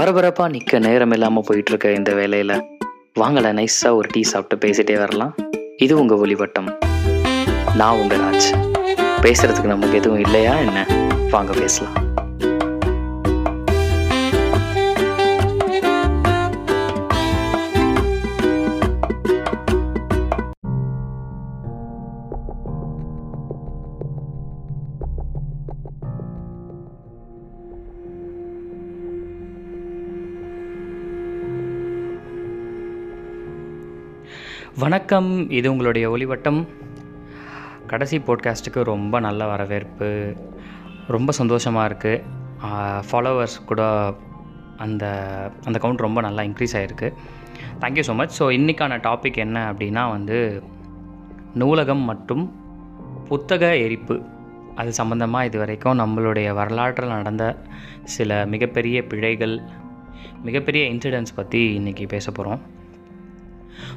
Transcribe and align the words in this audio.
பரபரப்பாக 0.00 0.50
நிற்க 0.50 0.78
நேரம் 0.78 1.10
இல்லாமல் 1.10 1.44
போயிட்டுருக்க 1.50 1.94
இந்த 1.94 2.14
வேலையில். 2.14 2.62
வாங்கலை 3.20 3.52
நைஸாக 3.52 3.94
ஒரு 3.94 4.08
டீ 4.12 4.22
சாப்பிட்டு 4.22 4.68
பேசிட்டே 4.68 4.98
வரலாம். 4.98 5.34
இது 5.76 5.98
உங்கள் 5.98 6.18
ஒளிவட்டம். 6.18 6.78
நான் 7.74 7.96
உங்கள் 7.96 8.18
ராஜ். 8.18 8.74
பேசுகிறதுக்கு 9.22 9.64
நமக்கு 9.64 9.96
எதுவும் 9.96 10.20
இல்லையா 10.20 10.54
என்ன? 10.54 10.86
வாங்க 11.30 11.52
பேசலாம். 11.52 12.09
வணக்கம். 34.82 35.28
இது 35.58 35.66
உங்களுடைய 35.70 36.04
ஒளிவட்டம். 36.10 36.58
கடைசி 37.90 38.16
போட்காஸ்ட்டுக்கு 38.26 38.80
ரொம்ப 38.90 39.20
நல்ல 39.26 39.46
வரவேற்பு. 39.50 40.08
ரொம்ப 41.14 41.32
சந்தோஷமாக 41.38 41.86
இருக்குது 41.88 43.02
ஃபாலோவர்ஸ் 43.08 43.56
கூட 43.70 43.82
அந்த 44.84 45.04
அந்த 45.66 45.76
கவுண்ட் 45.84 46.04
ரொம்ப 46.06 46.20
நல்லா 46.26 46.44
இன்க்ரீஸ் 46.48 46.76
ஆகிருக்கு 46.80 47.08
thank you 47.82 48.04
so 48.08 48.14
much 48.20 48.36
so 48.38 48.48
இன்றைக்கான 48.58 49.00
டாபிக் 49.08 49.42
என்ன 49.46 49.58
அப்படின்னா 49.70 50.04
வந்து 50.16 50.38
நூலகம் 51.62 52.04
மற்றும் 52.10 52.44
புத்தக 53.30 53.72
எரிப்பு. 53.86 54.16
அது 54.80 54.92
சம்மந்தமாக 55.02 55.48
இது 55.50 55.58
வரைக்கும் 55.64 56.00
நம்மளுடைய 56.02 56.50
வரலாற்றில் 56.60 57.16
நடந்த 57.18 57.46
சில 58.16 58.46
மிகப்பெரிய 58.54 59.00
பிழைகள் 59.12 59.56
மிகப்பெரிய 60.48 60.84
இன்சிடென்ட்ஸ் 60.94 61.38
பற்றி 61.40 61.62
இன்றைக்கி 61.80 62.06
பேச 62.14 62.26
போகிறோம் 62.30 62.60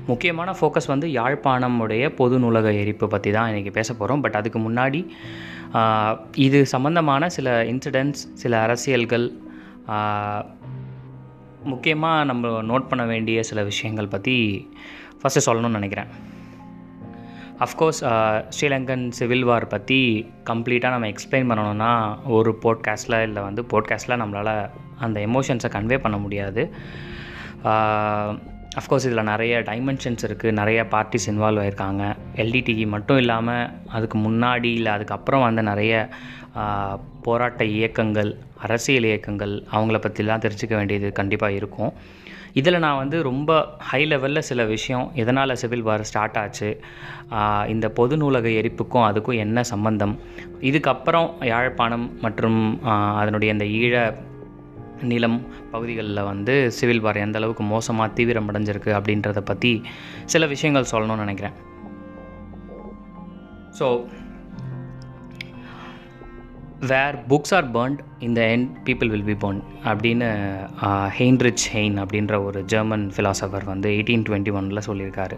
முக்கியமான 0.08 0.52
ஃபோக்கஸ் 0.52 0.92
வந்து 0.94 1.08
யாழ்ப்பாணமுடைய 1.08 2.10
பொது 2.16 2.38
நூலக 2.40 2.74
எரிப்பு 2.82 3.08
பற்றி 3.08 3.32
தான் 3.32 3.50
இன்றைக்கி 3.52 3.72
பேச 3.72 3.90
போகிறோம் 3.94 4.22
பட் 4.22 4.38
அதுக்கு 4.40 4.60
முன்னாடி 4.60 5.02
இது 6.38 6.60
சம்மந்தமான 6.66 7.30
சில 7.30 7.64
இன்சிடென்ட்ஸ் 7.64 8.24
சில 8.34 8.54
அரசியல்கள் 8.62 9.26
முக்கியமாக 11.64 12.28
நம்ம 12.30 12.50
நோட் 12.62 12.88
பண்ண 12.88 13.04
வேண்டிய 13.06 13.44
சில 13.44 13.60
விஷயங்கள் 13.64 14.08
பற்றி 14.08 14.36
ஃபஸ்ட்டு 15.20 15.46
சொல்லணும்னு 15.46 15.80
நினைக்கிறேன். 15.80 16.10
அஃப்கோர்ஸ் 17.66 18.02
ஸ்ரீலங்கன் 18.56 19.04
சிவில் 19.10 19.44
வார் 19.44 19.68
பற்றி 19.68 20.00
கம்ப்ளீட்டாக 20.50 20.94
நம்ம 20.96 21.10
எக்ஸ்பிளைன் 21.14 21.50
பண்ணணும்னா 21.50 21.92
ஒரு 22.38 22.52
போட்காஸ்ட்டில் 22.64 23.22
இல்லை 23.22 23.42
வந்து 23.44 23.64
போட்காஸ்ட்டில் 23.74 24.22
நம்மளால் 24.22 24.56
அந்த 25.00 25.20
எமோஷன்ஸை 25.28 25.70
கன்வே 25.76 25.98
பண்ண 25.98 26.18
முடியாது. 26.18 26.64
அஃப்கோர்ஸ் 28.80 29.06
இதில் 29.08 29.30
நிறைய 29.32 29.54
டைமென்ஷன்ஸ் 29.70 30.24
இருக்குது 30.28 30.58
நிறைய 30.60 30.80
பார்ட்டிஸ் 30.94 31.28
இன்வால்வ் 31.32 31.62
ஆயிருக்காங்க. 31.64 32.04
எல்டிடிஇ 32.44 32.86
மட்டும் 32.94 33.20
இல்லாமல் 33.24 33.70
அதுக்கு 33.98 34.18
முன்னாடி 34.28 34.70
இல்லை 34.80 34.92
அதுக்கப்புறம் 34.98 35.46
வந்த 35.48 35.62
நிறைய 35.72 35.94
போராட்ட 37.26 37.64
இயக்கங்கள் 37.78 38.32
அரசியல் 38.66 39.08
இயக்கங்கள் 39.12 39.54
அவங்கள 39.76 40.00
பற்றிலாம் 40.06 40.44
தெரிஞ்சுக்க 40.46 40.74
வேண்டியது 40.80 41.08
கண்டிப்பாக 41.20 41.58
இருக்கும். 41.60 41.94
இதில் 42.60 42.82
நான் 42.84 43.00
வந்து 43.02 43.18
ரொம்ப 43.30 43.52
ஹை 43.90 44.02
லெவலில் 44.10 44.48
சில 44.50 44.64
விஷயம் 44.74 45.06
எதனால் 45.22 45.60
சிவில் 45.62 45.86
வார் 45.88 46.08
ஸ்டார்ட் 46.10 46.38
ஆச்சு 46.42 46.70
இந்த 47.74 47.88
பொது 48.00 48.16
நூலக 48.18 48.48
எரிப்புக்கும் 48.60 49.06
அதுக்கும் 49.08 49.42
என்ன 49.46 49.64
சம்பந்தம் 49.72 50.14
இதுக்கப்புறம் 50.70 51.30
யாழ்ப்பாணம் 51.52 52.06
மற்றும் 52.26 52.60
அதனுடைய 53.20 53.56
இந்த 53.56 53.68
ஈழ 53.80 53.96
நிலம் 55.12 55.38
பகுதிகளில் 55.72 56.28
வந்து 56.32 56.56
சிவில் 56.78 57.04
வார் 57.06 57.24
எந்த 57.26 57.40
அளவுக்கு 57.40 57.64
மோசமாக 57.76 58.16
தீவிரம் 58.18 58.50
அடைஞ்சிருக்கு 58.52 58.92
அப்படின்றத 58.98 59.42
பற்றி 59.52 59.72
சில 60.34 60.46
விஷயங்கள் 60.54 60.92
சொல்லணும்னு 60.92 61.26
நினைக்கிறேன். 61.26 61.58
So 63.80 63.88
where 66.92 67.18
books 67.32 67.54
are 67.58 67.68
burnt 67.76 68.00
இந்த 68.28 68.40
end 68.54 68.70
people 68.88 69.12
will 69.14 69.28
be 69.30 69.36
burn 69.44 69.62
அப்படின்னு 69.90 70.28
ஹெயின்ரிச் 71.18 71.66
ஹெயின் 71.76 71.98
அப்படின்ற 72.04 72.38
ஒரு 72.48 72.62
ஜெர்மன் 72.74 73.06
ஃபிலாசபர் 73.16 73.66
வந்து 73.72 73.90
எயிட்டீன் 73.98 74.26
டுவெண்ட்டி 74.30 74.54
ஒனில் 74.60 74.86
சொல்லியிருக்காரு. 74.90 75.38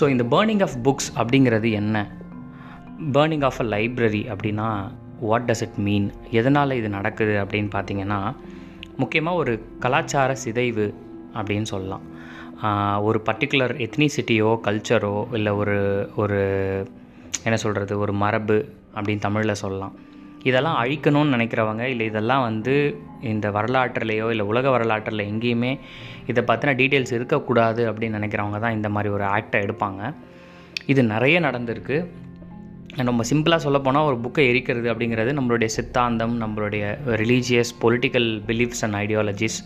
ஸோ 0.00 0.04
இந்த 0.14 0.24
பேர்னிங் 0.34 0.64
ஆஃப் 0.66 0.76
புக்ஸ் 0.88 1.08
அப்படிங்கிறது 1.20 1.70
என்ன? 1.80 1.96
பேர்னிங் 3.16 3.46
ஆஃப் 3.48 3.60
அ 3.64 3.66
லைப்ரரி 3.76 4.22
அப்படின்னா 4.32 4.68
வாட் 5.28 5.46
டஸ் 5.48 5.64
இட் 5.66 5.78
மீன் 5.86 6.06
எதனால் 6.38 6.78
இது 6.80 6.88
நடக்குது 6.98 7.34
அப்படின்னு 7.42 7.70
பார்த்தீங்கன்னா 7.76 8.20
முக்கியமாக 9.02 9.40
ஒரு 9.42 9.52
கலாச்சார 9.84 10.30
சிதைவு 10.44 10.86
அப்படின்னு 11.38 11.68
சொல்லலாம். 11.74 12.04
ஒரு 13.08 13.18
பர்டிகுலர் 13.28 13.74
எத்னிசிட்டியோ 13.84 14.50
கல்ச்சரோ 14.66 15.16
இல்லை 15.36 15.52
ஒரு 15.60 15.76
ஒரு 16.22 16.40
என்ன 17.46 17.56
சொல்கிறது 17.64 17.94
ஒரு 18.04 18.12
மரபு 18.22 18.58
அப்படின்னு 18.94 19.24
தமிழில் 19.26 19.60
சொல்லலாம். 19.62 19.94
இதெல்லாம் 20.48 20.78
அழிக்கணும்னு 20.82 21.34
நினைக்கிறவங்க 21.36 21.84
இல்லை 21.92 22.04
இதெல்லாம் 22.10 22.44
வந்து 22.48 22.74
இந்த 23.32 23.46
வரலாற்றுலையோ 23.56 24.26
இல்லை 24.34 24.44
உலக 24.52 24.70
வரலாற்றில் 24.74 25.28
எங்கேயுமே 25.30 25.72
இதை 26.30 26.42
பற்றின 26.50 26.74
டீட்டெயில்ஸ் 26.80 27.16
இருக்கக்கூடாது 27.18 27.82
அப்படின்னு 27.90 28.18
நினைக்கிறவங்க 28.18 28.60
தான் 28.64 28.76
இந்த 28.78 28.88
மாதிரி 28.96 29.10
ஒரு 29.16 29.24
ஆக்டை 29.36 29.60
எடுப்பாங்க. 29.66 30.02
இது 30.92 31.00
நிறைய 31.14 31.36
நடந்திருக்கு. 31.40 31.98
நம்ம 32.96 33.24
சிம்பிளாக 33.30 33.56
சொல்ல 33.56 33.78
போனால் 33.78 34.04
ஒரு 34.04 34.16
புக்கை 34.24 34.44
எரிக்கிறது 34.48 34.88
அப்படிங்கிறது 34.92 35.30
நம்மளுடைய 35.38 35.64
சித்தாந்தம் 35.64 36.34
நம்மளுடைய 36.40 36.82
religious 37.20 37.70
political 37.80 38.28
beliefs 38.46 38.82
and 38.86 38.94
ideologies 38.94 39.56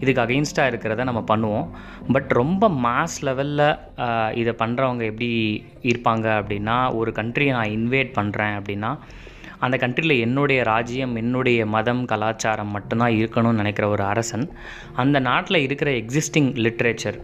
இதுக்கு 0.00 0.22
அகெயின்ஸ்டாக 0.22 0.70
இருக்கிறத 0.72 1.04
நம்ம 1.04 1.22
பண்ணுவோம். 1.28 1.66
பட் 2.12 2.30
ரொம்ப 2.30 2.68
மாஸ் 2.68 3.16
லெவலில் 3.22 4.36
இதை 4.36 4.54
பண்ணுறவங்க 4.58 5.02
எப்படி 5.02 5.30
இருப்பாங்க 5.82 6.26
அப்படின்னா 6.40 6.94
ஒரு 6.94 7.10
கண்ட்ரியை 7.10 7.50
நான் 7.50 7.74
இன்வேட் 7.78 8.12
பண்ணுறேன் 8.18 8.54
அப்படின்னா 8.60 8.98
அந்த 9.58 9.76
கண்ட்ரியில் 9.76 10.20
என்னுடைய 10.20 10.62
ராஜ்யம் 10.62 11.14
என்னுடைய 11.16 11.66
மதம் 11.66 12.04
கலாச்சாரம் 12.04 12.70
மட்டும்தான் 12.70 13.12
இருக்கணும்னு 13.12 13.52
நினைக்கிற 13.52 13.88
ஒரு 13.88 14.04
அரசன் 14.04 14.52
அந்த 14.94 15.18
நாட்டில் 15.18 15.60
இருக்கிற 15.60 15.90
எக்ஸிஸ்டிங் 15.90 16.52
லிட்ரேச்சர் 16.66 17.18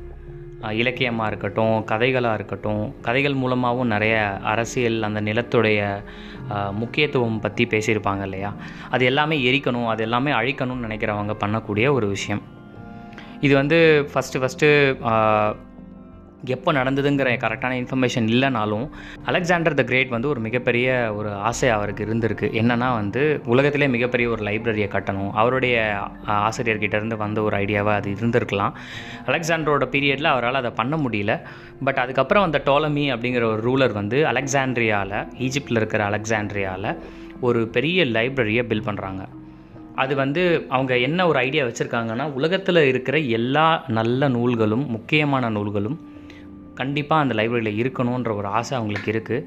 இலக்கியமாக 0.72 1.28
இருக்கட்டும் 1.28 1.84
கதைகளாக 1.86 2.34
இருக்கட்டும் 2.34 2.94
கதைகள் 3.00 3.34
மூலமாகவும் 3.34 3.86
நிறைய 3.86 4.38
அரசியல் 4.38 5.02
அந்த 5.02 5.20
நிலத்துடைய 5.20 6.02
முக்கியத்துவம் 6.72 7.40
பற்றி 7.40 7.64
பேசியிருப்பாங்க 7.64 8.22
இல்லையா? 8.22 8.54
அது 8.90 9.04
எல்லாமே 9.04 9.38
எரிக்கணும் 9.50 9.86
அது 9.86 10.02
எல்லாமே 10.02 10.30
அழிக்கணும்னு 10.30 10.86
நினைக்கிறவங்க 10.88 11.36
பண்ணக்கூடிய 11.44 11.92
ஒரு 11.92 12.06
விஷயம். 12.06 12.42
இது 13.40 13.54
வந்து 13.54 14.08
ஃபஸ்ட்டு 14.14 14.42
ஃபஸ்ட்டு 14.42 14.68
எப்போ 16.44 16.72
நடந்ததுங்கிற 16.72 17.28
கரெக்டான 17.44 17.76
இன்ஃபர்மேஷன் 17.80 18.26
இல்லைனாலும் 18.28 18.88
அலெக்சாண்டர் 19.24 19.74
த 19.74 19.82
கிரேட் 19.82 20.08
வந்து 20.08 20.28
ஒரு 20.28 20.40
மிகப்பெரிய 20.40 21.14
ஒரு 21.16 21.32
ஆசை 21.32 21.68
அவருக்கு 21.68 22.04
இருந்திருக்கு. 22.04 22.46
என்னென்னா 22.60 22.94
வந்து 22.94 23.40
உலகத்திலே 23.44 23.88
மிகப்பெரிய 23.88 24.28
ஒரு 24.28 24.44
லைப்ரரியை 24.44 24.88
கட்டணும். 24.96 25.30
அவருடைய 25.30 26.02
ஆசிரியர்கிட்டேருந்து 26.26 27.16
வந்த 27.16 27.42
ஒரு 27.42 27.56
ஐடியாவாக 27.56 27.94
அது 27.94 28.10
இருந்திருக்கலாம். 28.10 28.72
அலெக்சாண்டரோட 29.26 29.86
பீரியடில் 29.90 30.24
அவரால் 30.24 30.54
அதை 30.54 30.70
பண்ண 30.70 30.96
முடியல. 30.96 31.40
பட் 31.84 31.98
அதுக்கப்புறம் 31.98 32.44
அந்த 32.44 32.62
டோலமி 32.64 33.06
அப்படிங்கிற 33.14 33.42
ஒரு 33.42 33.62
ரூலர் 33.62 33.92
வந்து 33.92 34.26
அலெக்சாண்ட்ரியாவில் 34.26 35.26
ஈஜிப்டில் 35.38 35.76
இருக்கிற 35.76 36.08
அலெக்சாண்ட்ரியாவில் 36.10 36.96
ஒரு 37.40 37.68
பெரிய 37.68 38.04
லைப்ரரியை 38.04 38.64
பில்ட் 38.68 38.86
பண்ணுறாங்க 38.86 39.22
அது 39.94 40.16
வந்து 40.16 40.66
அவங்க 40.68 40.98
என்ன 40.98 41.26
ஒரு 41.26 41.38
ஐடியா 41.38 41.64
வச்சுருக்காங்கன்னா 41.64 42.32
உலகத்தில் 42.32 42.76
இருக்கிற 42.76 43.18
எல்லா 43.18 43.84
நல்ல 43.88 44.28
நூல்களும் 44.28 44.86
முக்கியமான 44.86 45.50
நூல்களும் 45.50 46.12
கண்டிப்பாக 46.74 47.24
அந்த 47.24 47.34
லைப்ரரியில் 47.38 47.80
இருக்கணுன்ற 47.82 48.30
ஒரு 48.36 48.48
ஆசை 48.58 48.72
அவங்களுக்கு 48.78 49.10
இருக்குது 49.12 49.46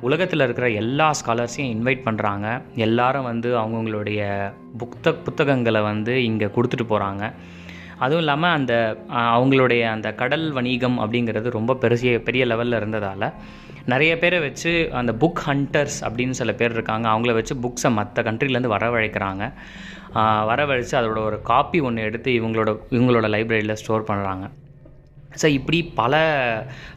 உலகத்தில் 0.00 0.44
இருக்கிற 0.46 0.68
எல்லா 0.82 1.08
ஸ்காலர்ஸையும் 1.20 1.72
இன்வைட் 1.74 2.06
பண்ணுறாங்க 2.08 2.46
எல்லாரும் 2.86 3.28
வந்து 3.30 3.50
அவங்கவுங்களுடைய 3.60 4.20
புத்த 4.82 5.14
புத்தகங்களை 5.28 5.82
வந்து 5.92 6.14
இங்கே 6.24 6.48
கொடுத்துட்டு 6.56 6.86
போகிறாங்க 6.92 7.24
அதுவும் 8.04 8.22
இல்லாமல் 8.22 8.54
அந்த 8.56 8.72
அவங்களுடைய 9.34 9.82
அந்த 9.94 10.08
கடல் 10.20 10.44
வணிகம் 10.58 10.98
அப்படிங்கிறது 11.04 11.56
ரொம்ப 11.56 11.72
பெருசிய 11.84 12.20
பெரிய 12.28 12.42
லெவலில் 12.46 12.78
இருந்ததால் 12.80 13.26
நிறைய 13.92 14.12
பேரை 14.22 14.38
வச்சு 14.44 14.72
அந்த 15.00 15.12
புக் 15.22 15.42
ஹண்டர்ஸ் 15.48 15.98
அப்படின்னு 16.06 16.38
சில 16.40 16.52
பேர் 16.60 16.74
இருக்காங்க. 16.76 17.06
அவங்கள 17.12 17.32
வச்சு 17.38 17.54
புக்ஸை 17.64 17.90
மற்ற 17.98 18.22
கண்ட்ரிலேருந்து 18.22 18.74
வரவழைக்கிறாங்க. 18.74 19.44
வரவழைச்சு 20.50 20.94
அதோட 21.00 21.18
ஒரு 21.28 21.38
காப்பி 21.50 21.80
ஒன்று 21.88 22.06
எடுத்து 22.08 22.30
இவங்களோட 22.40 22.70
இவங்களோட 22.96 23.26
லைப்ரரியில் 23.34 23.78
ஸ்டோர் 23.82 24.08
பண்ணுறாங்க 24.10 24.46
ஸோ 25.42 25.46
இப்படி 25.46 25.78
பல 26.00 26.14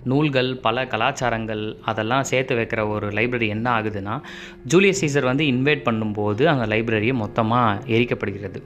நூல்கள் 0.04 0.50
பல 0.58 0.86
கலாச்சாரங்கள் 0.86 1.64
அதெல்லாம் 1.86 2.24
சேர்த்து 2.24 2.56
வைக்கிற 2.56 2.88
ஒரு 2.88 3.10
லைப்ரரி 3.12 3.48
என்ன 3.48 3.68
ஆகுதுன்னா 3.78 4.16
ஜூலியஸ் 4.68 5.02
சீசர் 5.04 5.30
வந்து 5.32 5.46
இன்வைட் 5.54 5.86
பண்ணும்போது 5.88 6.46
அந்த 6.46 6.66
லைப்ரரியை 6.76 7.14
மொத்தமாக 7.14 7.82
எரிக்கப்படுகிறது. 7.98 8.62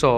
ஸோ 0.00 0.10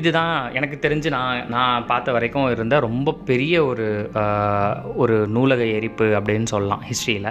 இதுதான் 0.00 0.34
எனக்கு 0.58 0.76
தெரிஞ்சு 0.86 1.08
நான் 1.16 1.46
நான் 1.54 1.86
பார்த்த 1.90 2.16
வரைக்கும் 2.16 2.50
இருந்த 2.54 2.78
ரொம்ப 2.86 3.14
பெரிய 3.30 3.64
ஒரு 3.70 3.86
ஒரு 5.02 5.16
நூலக 5.36 5.62
எரிப்பு 5.78 6.08
அப்படின்னு 6.18 6.48
சொல்லலாம் 6.54 6.84
ஹிஸ்ட்ரியில் 6.90 7.30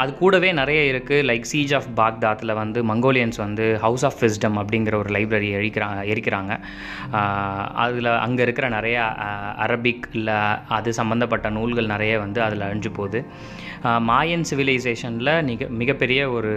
அது 0.00 0.10
கூடவே 0.18 0.50
நிறைய 0.60 0.80
இருக்குது 0.92 1.24
லைக் 1.28 1.46
சீஜ் 1.52 1.72
ஆஃப் 1.78 1.88
பாக்தாத்தில் 2.00 2.52
வந்து 2.60 2.80
மங்கோலியன்ஸ் 2.90 3.38
வந்து 3.44 3.64
ஹவுஸ் 3.84 4.04
ஆஃப் 4.08 4.20
விஸ்டம் 4.24 4.58
அப்படிங்கிற 4.62 4.94
ஒரு 5.02 5.10
லைப்ரரி 5.16 5.48
எரிக்கிறாங்க 5.60 6.02
எரிக்கிறாங்க. 6.12 6.52
அதில் 7.84 8.10
அங்கே 8.26 8.42
இருக்கிற 8.46 8.68
நிறைய 8.68 8.98
அரபிக் 9.66 10.06
இல்லை 10.12 10.38
அது 10.78 10.92
சம்மந்தப்பட்ட 11.00 11.50
நூல்கள் 11.56 11.92
நிறைய 11.94 12.14
வந்து 12.24 12.42
அதில் 12.46 12.66
அழிஞ்சு 12.68 12.92
போகுது. 13.00 13.20
மாயன் 13.82 14.44
சிவிலைசேஷனில் 14.50 15.44
மிக 15.44 15.66
மிகப்பெரிய 15.80 16.30
ஒரு 16.30 16.52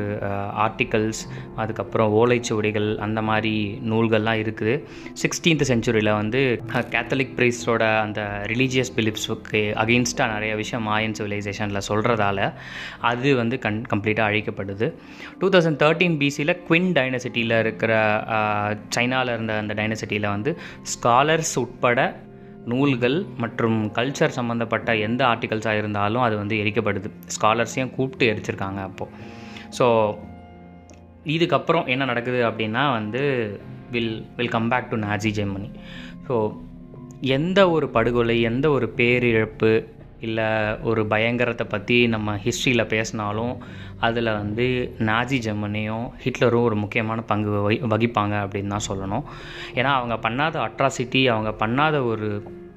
ஆர்டிகல்ஸ் 0.65 1.21
அதுக்கப்புறம் 1.55 2.13
ஓலைச்சுவடிகள் 2.19 2.97
அந்த 2.97 3.21
மாதிரி 3.21 3.53
நூல்கள்லாம் 3.89 4.41
இருக்குது. 4.43 4.73
சிக்ஸ்டீன்த் 5.23 5.65
செஞ்சுரியில் 5.71 6.11
வந்து 6.13 6.41
கேத்தலிக் 6.69 7.33
ப்ரீஸ்டோட 7.37 7.83
அந்த 7.99 8.21
ரிலீஜியஸ் 8.47 8.93
பிலிப்ஸுக்கு 8.95 9.61
அகெயின்ஸ்டாக 9.83 10.33
நிறைய 10.33 10.55
விஷயம் 10.55 10.87
மாயன் 10.87 11.15
சிவிலைசேஷனில் 11.19 11.87
சொல்கிறதால 11.89 12.51
அது 12.99 13.35
வந்து 13.35 13.59
கண் 13.59 13.81
கம்ப்ளீட்டாக 13.93 14.29
அழிக்கப்படுது. 14.31 14.93
டூ 15.39 15.49
தௌசண்ட் 15.49 15.81
தேர்ட்டீன் 15.83 16.17
பிசியில் 16.17 16.61
குவின் 16.67 16.91
டைனசிட்டியில் 16.93 17.59
இருக்கிற 17.59 17.93
சைனாவில் 18.89 19.33
இருந்த 19.33 19.53
அந்த 19.53 19.73
டைனசிட்டியில் 19.73 20.29
வந்து 20.35 20.57
ஸ்காலர்ஸ் 20.93 21.55
உட்பட 21.55 21.99
நூல்கள் 22.65 23.25
மற்றும் 23.37 23.91
கல்ச்சர் 23.91 24.35
சம்மந்தப்பட்ட 24.37 24.95
எந்த 24.97 25.25
ஆர்டிகல்ஸாக 25.25 25.77
இருந்தாலும் 25.77 26.21
அது 26.21 26.35
வந்து 26.37 26.55
எரிக்கப்படுது. 26.55 27.09
ஸ்காலர்ஸையும் 27.27 27.95
கூப்பிட்டு 27.95 28.33
எரிச்சிருக்காங்க 28.33 28.81
அப்போது 28.81 29.11
ஸோ 29.79 29.85
இதுக்கப்புறம் 31.25 31.87
என்ன 31.87 32.05
நடக்குது 32.05 32.39
அப்படின்னா 32.49 32.91
வந்து 32.91 33.21
will 33.91 34.25
will 34.35 34.49
come 34.49 34.69
back 34.69 34.89
to 34.89 34.97
Nazi 34.97 35.31
Germany 35.31 35.69
so 36.27 36.35
எந்த 37.19 37.69
ஒரு 37.69 37.89
படுகொலை 37.89 38.41
எந்த 38.41 38.69
ஒரு 38.69 38.93
பேரிழப்பு 38.97 39.71
இல்லை 40.27 40.47
ஒரு 40.89 41.01
பயங்கரத்தை 41.13 41.65
பற்றி 41.69 41.97
நம்ம 42.13 42.35
ஹிஸ்ட்ரியில் 42.45 42.91
பேசினாலும் 42.93 43.53
அதில் 44.07 44.37
வந்து 44.39 44.65
நாஜி 45.09 45.37
ஜெர்மனியும் 45.45 46.05
ஹிட்லரும் 46.23 46.67
ஒரு 46.69 46.77
முக்கியமான 46.83 47.21
பங்கு 47.31 47.51
வகி 47.65 47.77
வகிப்பாங்க 47.93 48.35
அப்படின்னு 48.43 48.73
தான் 48.75 48.87
சொல்லணும். 48.89 49.25
ஏன்னா 49.79 49.91
அவங்க 49.99 50.15
பண்ணாத 50.25 50.55
அட்ராசிட்டி 50.67 51.21
அவங்க 51.33 51.51
பண்ணாத 51.63 52.05
ஒரு 52.11 52.29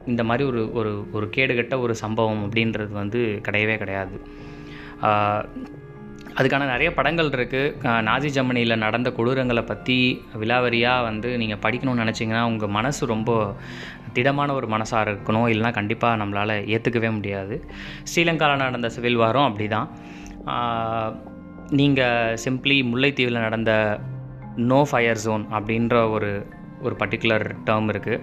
இந்த 0.07 0.25
மாதிரி 0.25 0.45
ஒரு 0.51 0.63
ஒரு 0.81 0.93
ஒரு 1.13 1.29
கேடுகட்ட 1.37 1.77
ஒரு 1.85 1.95
சம்பவம் 2.05 2.45
அப்படின்றது 2.47 2.93
வந்து 3.03 3.23
கிடையவே 3.49 3.77
கிடையாது. 3.83 4.19
அதுக்கான 6.39 6.65
நிறைய 6.73 6.89
படங்கள் 6.97 7.29
இருக்குது 7.37 7.93
நாஜி 8.09 8.31
ஜெர்மனியில் 8.37 8.83
நடந்த 8.85 9.09
கொடூரங்களை 9.19 9.63
பற்றி 9.67 9.97
விலாவரியாக 10.41 11.07
வந்து 11.09 11.29
நீங்கள் 11.43 11.63
படிக்கணும்னு 11.65 12.03
நினச்சிங்கன்னா 12.05 12.43
உங்கள் 12.51 12.75
மனசு 12.79 13.03
ரொம்ப 13.15 13.31
திடமான 14.17 14.55
ஒரு 14.59 14.67
மனசாக 14.75 15.05
இருக்கணும். 15.07 15.47
இல்லைனா 15.53 15.73
கண்டிப்பாக 15.79 16.21
நம்மளால் 16.23 16.55
ஏற்றுக்கவே 16.75 17.11
முடியாது. 17.19 17.57
ஸ்ரீலங்காவில் 18.11 18.65
நடந்த 18.67 18.91
சிவில் 18.97 19.23
வாரம் 19.25 19.49
அப்படி 19.49 19.69
தான் 19.77 19.89
நீங்கள் 21.79 22.37
சிம்ப்ளி 22.45 22.79
முல்லைத்தீவில் 22.91 23.45
நடந்த 23.47 23.73
நோ 24.71 24.81
ஃபயர் 24.91 25.23
ஜோன் 25.27 25.45
அப்படின்ற 25.57 25.95
ஒரு 26.17 26.33
ஒரு 26.87 26.95
பர்டிகுலர் 27.01 27.47
டேர்ம் 27.69 27.89
இருக்குது 27.93 28.23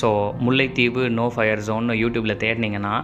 ஸோ 0.00 0.08
முல்லைத்தீவு 0.44 1.02
நோ 1.16 1.26
ஃபயர் 1.34 1.62
ஜோன்னு 1.68 1.94
யூடியூப்பில் 2.02 2.40
தேடினீங்கன்னா 2.44 2.94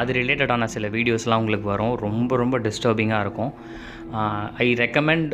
அது 0.00 0.10
ரிலேட்டடான 0.18 0.66
சில 0.74 0.86
வீடியோஸ்லாம் 0.96 1.40
உங்களுக்கு 1.42 1.68
வரும். 1.74 1.94
ரொம்ப 2.06 2.30
ரொம்ப 2.42 2.56
டிஸ்டர்பிங்காக 2.66 3.24
இருக்கும். 3.26 3.52
I 4.64 4.66
recommend 4.82 5.30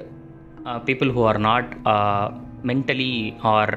people 0.88 1.10
who 1.16 1.22
are 1.30 1.40
not 1.48 1.70
mentally 2.70 3.12
or 3.54 3.74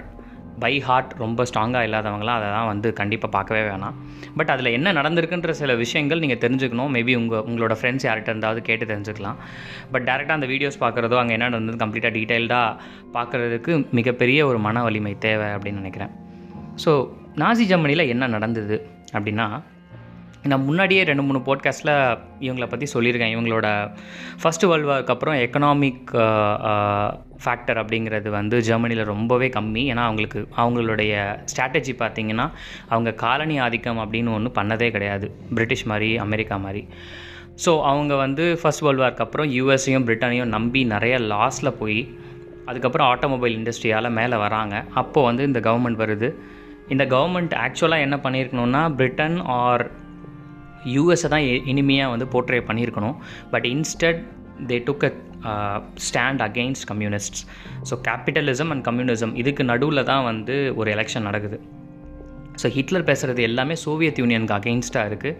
by 0.63 0.71
heart 0.88 1.12
ரொம்ப 1.24 1.45
ஸ்ட்ராங்காக 1.50 1.88
இல்லாதவங்களாம் 1.88 2.38
அதை 2.39 2.48
தான் 2.56 2.68
வந்து 2.71 2.88
கண்டிப்பாக 3.00 3.31
பார்க்கவே 3.36 3.62
வேணாம். 3.69 3.95
பட் 4.39 4.51
அதில் 4.54 4.69
என்ன 4.77 4.94
நடந்திருக்குன்ற 5.00 5.54
சில 5.62 5.75
விஷயங்கள் 5.83 6.24
நீங்கள் 6.24 6.42
தெரிஞ்சுக்கணும். 6.44 6.92
மேபி 6.98 7.15
உங்கள் 7.21 7.44
உங்களோட 7.50 7.75
ஃப்ரெண்ட்ஸ் 7.80 8.07
யார்கிட்ட 8.07 8.33
இருந்தாவது 8.33 8.62
கேட்டு 8.69 8.88
தெரிஞ்சுக்கலாம். 8.92 9.39
பட் 9.94 10.06
டேரெக்டாக 10.09 10.39
அந்த 10.39 10.50
வீடியோஸ் 10.54 10.81
பார்க்குறதோ 10.83 11.19
அங்கே 11.21 11.36
என்ன 11.38 11.50
நடந்தது 11.54 11.80
கம்ப்ளீட்டாக 11.83 12.13
டீட்டெயில்டாக 12.18 12.75
பார்க்குறதுக்கு 13.18 13.74
மிகப்பெரிய 14.00 14.39
ஒரு 14.51 14.62
மன 14.68 14.83
வலிமை 14.88 15.15
தேவை 15.27 15.50
அப்படின்னு 15.56 15.81
நினைக்கிறேன். 15.83 16.13
ஸோ 16.86 16.94
நாசி 17.44 17.65
ஜெர்மனியில் 17.71 18.09
என்ன 18.13 18.27
நடந்தது 18.36 18.77
அப்படின்னா 19.15 19.48
நான் 20.52 20.66
முன்னாடியே 20.68 21.02
ரெண்டு 21.10 21.24
மூணு 21.28 21.40
போட்காஸ்ட்டில் 21.48 21.94
இவங்களை 22.46 22.68
பற்றி 22.72 22.88
சொல்லியிருக்கேன். 22.94 23.34
இவங்களோட 23.36 23.68
ஃபஸ்ட்டு 24.42 24.70
வேர்ல்டு 24.72 24.90
வார்க்கு 24.90 25.14
அப்புறம் 25.14 25.38
எக்கனாமிக் 25.46 26.12
ஃபேக்டர் 27.44 27.80
அப்படிங்கிறது 27.82 28.30
வந்து 28.38 28.58
ஜெர்மனியில் 28.68 29.10
ரொம்பவே 29.12 29.48
கம்மி. 29.58 29.84
ஏன்னா 29.92 30.04
அவங்களுக்கு 30.10 30.40
அவங்களுடைய 30.64 31.14
ஸ்ட்ராட்டஜி 31.52 31.96
பார்த்திங்கன்னா 32.04 32.46
அவங்க 32.90 33.14
காலனி 33.24 33.58
ஆதிக்கம் 33.66 34.02
அப்படின்னு 34.04 34.34
ஒன்று 34.38 34.52
பண்ணதே 34.60 34.90
கிடையாது. 34.98 35.30
பிரிட்டிஷ் 35.56 35.86
மாதிரி 35.92 36.10
அமெரிக்கா 36.26 36.58
மாதிரி. 36.66 36.84
ஸோ 37.66 37.72
அவங்க 37.92 38.14
வந்து 38.16 38.46
ஃபர்ஸ்ட் 38.62 38.86
வேர்ல்டு 38.88 39.04
வார்க்கு 39.04 39.26
அப்புறம் 39.26 39.50
யூஎஸையும் 39.58 40.08
பிரிட்டனையும் 40.10 40.54
நம்பி 40.56 40.84
நிறைய 40.94 41.18
லாஸில் 41.34 41.78
போய் 41.80 42.02
அதுக்கப்புறம் 42.66 43.10
ஆட்டோமொபைல் 43.12 43.56
இண்டஸ்ட்ரியால் 43.60 44.16
மேலே 44.20 44.38
வராங்க. 44.46 44.76
அப்போது 45.02 45.28
வந்து 45.30 45.44
இந்த 45.50 45.60
கவர்மெண்ட் 45.68 46.02
வருது. 46.04 46.30
இந்த 46.94 47.04
கவர்மெண்ட் 47.14 47.54
ஆக்சுவலாக 47.64 48.06
என்ன 48.08 48.18
பண்ணியிருக்கணும்னா 48.24 48.82
பிரிட்டன் 49.00 49.38
ஆர் 49.62 49.84
யூஎஸை 50.95 51.30
தான் 51.36 51.45
இனிமையாக 51.74 52.13
வந்து 52.13 52.28
போர்ட்ரே 52.34 52.62
பண்ணியிருக்கணும். 52.69 53.16
But 53.54 53.68
instead 53.74 54.22
they 54.69 54.78
took 54.89 55.06
a 55.07 55.12
stand 56.07 56.44
against 56.50 56.88
communists 56.92 57.42
so 57.89 57.95
capitalism 58.07 58.72
and 58.75 58.86
communism 58.89 59.34
இதுக்கு 59.42 59.66
நடுவில் 59.72 60.07
தான் 60.12 60.24
வந்து 60.31 60.56
ஒரு 60.80 60.89
எலெக்ஷன் 60.95 61.28
நடக்குது. 61.30 61.60
ஸோ 62.62 62.68
ஹிட்லர் 62.75 63.07
பேசுகிறது 63.10 63.42
எல்லாமே 63.50 63.75
சோவியத் 63.84 64.19
யூனியனுக்கு 64.22 64.56
அகெயின்ஸ்டாக 64.60 65.10
இருக்குது 65.10 65.38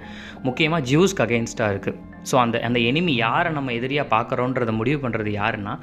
முக்கியமாக 0.48 0.82
ஜூஸ்க்கு 0.92 1.24
அகெயின்ஸ்டாக 1.26 1.74
இருக்குது 1.74 1.98
ஸோ 2.30 2.36
அந்த 2.44 2.58
அந்த 2.68 2.80
எனிமி 2.90 3.14
யாரை 3.26 3.50
நம்ம 3.58 3.74
எதிரியாக 3.80 4.08
பார்க்குறோன்றதை 4.16 4.74
முடிவு 4.80 5.00
பண்ணுறது 5.04 5.32
யாருன்னா 5.40 5.74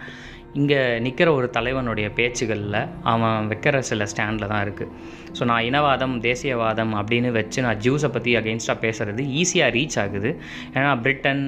இங்கே 0.61 0.81
நிற்கிற 1.05 1.29
ஒரு 1.39 1.47
தலைவனுடைய 1.57 2.09
பேச்சுகளில் 2.19 2.81
அவன் 3.13 3.49
வைக்கிற 3.51 3.77
சில 3.89 4.07
ஸ்டாண்டில் 4.13 4.51
தான் 4.53 4.63
இருக்குது. 4.67 4.91
ஸோ 5.37 5.43
நான் 5.51 5.65
இனவாதம் 5.69 6.15
தேசியவாதம் 6.27 6.93
அப்படின்னு 7.01 7.31
வச்சு 7.37 7.65
நான் 7.67 7.81
ஜூஸை 7.87 8.09
பற்றி 8.17 8.33
அகெயின்ஸ்டாக 8.41 8.79
பேசுகிறது 8.85 9.23
ஈஸியாக 9.41 9.75
ரீச் 9.77 9.97
ஆகுது. 10.03 10.31
ஏன்னா 10.77 10.91
பிரிட்டன் 11.05 11.43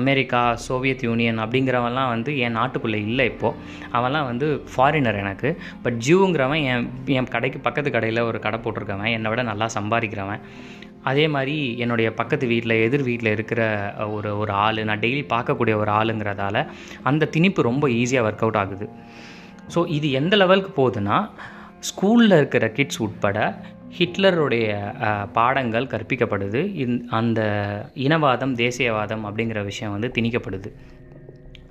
அமெரிக்கா 0.00 0.42
சோவியத் 0.66 1.04
யூனியன் 1.08 1.40
அப்படிங்கிறவன்லாம் 1.44 2.12
வந்து 2.14 2.32
என் 2.46 2.58
நாட்டுக்குள்ளே 2.60 3.00
இல்லை 3.08 3.26
இப்போது. 3.32 3.56
அவன்லாம் 3.98 4.28
வந்து 4.30 4.48
ஃபாரினர் 4.74 5.20
எனக்கு. 5.24 5.50
பட் 5.86 5.98
ஜூங்கிறவன் 6.08 6.64
என் 6.72 6.86
என் 7.18 7.32
கடைக்கு 7.36 7.60
பக்கத்து 7.68 7.92
கடையில் 7.96 8.26
ஒரு 8.30 8.40
கடை 8.48 8.60
போட்டிருக்கவன். 8.66 9.14
என்னை 9.18 9.30
விட 9.34 9.44
நல்லா 9.52 9.68
சம்பாதிக்கிறவன். 9.78 10.42
அதே 11.08 11.24
மாதிரி 11.34 11.56
என்னுடைய 11.82 12.08
பக்கத்து 12.14 12.46
வீட்டில் 12.46 12.74
எதிர் 12.86 13.02
வீட்டில் 13.02 13.30
இருக்கிற 13.36 13.60
ஒரு 14.16 14.30
ஒரு 14.38 14.52
ஆள் 14.64 14.78
நான் 14.84 15.02
டெய்லி 15.04 15.22
பார்க்கக்கூடிய 15.34 15.74
ஒரு 15.82 15.90
ஆளுங்கிறதால 15.90 16.66
அந்த 17.02 17.28
திணிப்பு 17.36 17.62
ரொம்ப 17.70 17.88
ஈஸியாக 17.88 18.26
ஒர்க் 18.28 18.44
அவுட் 18.46 18.60
ஆகுது. 18.62 18.88
ஸோ 19.74 19.82
இது 19.88 20.10
எந்த 20.20 20.36
லெவலுக்கு 20.36 20.72
போகுதுன்னா 20.80 21.18
ஸ்கூலில் 21.88 22.36
இருக்கிற 22.36 22.64
கிட்ஸ் 22.68 23.02
உட்பட 23.02 23.38
ஹிட்லருடைய 23.98 24.66
பாடங்கள் 25.32 25.90
கற்பிக்கப்படுது. 25.92 26.60
இந் 26.82 26.98
அந்த 27.18 27.40
இனவாதம் 28.06 28.54
தேசியவாதம் 28.54 29.24
அப்படிங்கிற 29.28 29.62
விஷயம் 29.64 29.94
வந்து 29.96 30.10
திணிக்கப்படுது. 30.16 30.70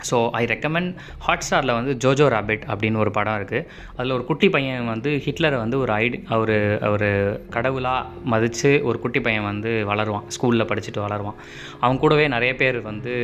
ஸோ 0.10 0.30
ஐ 0.32 0.46
ரெக்கமெண்ட் 0.46 0.92
ஹாட் 1.20 1.46
ஸ்டாரில் 1.48 1.74
வந்து 1.80 1.94
ஜோஜோ 2.04 2.28
ராபிட் 2.36 2.64
அப்படின்னு 2.72 3.02
ஒரு 3.04 3.12
படம் 3.12 3.38
இருக்குது 3.40 3.66
அதில் 3.98 4.12
ஒரு 4.12 4.26
குட்டி 4.26 4.50
பையன் 4.50 4.88
வந்து 4.88 5.12
ஹிட்லரை 5.26 5.58
வந்து 5.58 5.80
ஒரு 5.80 5.94
ஐடி 5.94 6.20
ஒரு 6.38 6.58
ஒரு 6.92 7.10
கடவுளாக 7.50 8.06
மதித்து 8.24 8.72
ஒரு 8.84 9.00
குட்டி 9.00 9.22
பையன் 9.22 9.44
வந்து 9.44 9.72
வளருவான். 9.92 10.28
ஸ்கூலில் 10.36 10.70
படிச்சுட்டு 10.72 11.06
வளருவான். 11.08 11.40
அவங்க 11.82 12.02
கூடவே 12.02 12.28
நிறைய 12.28 12.56
பேர் 12.56 12.82
வந்து 12.82 13.16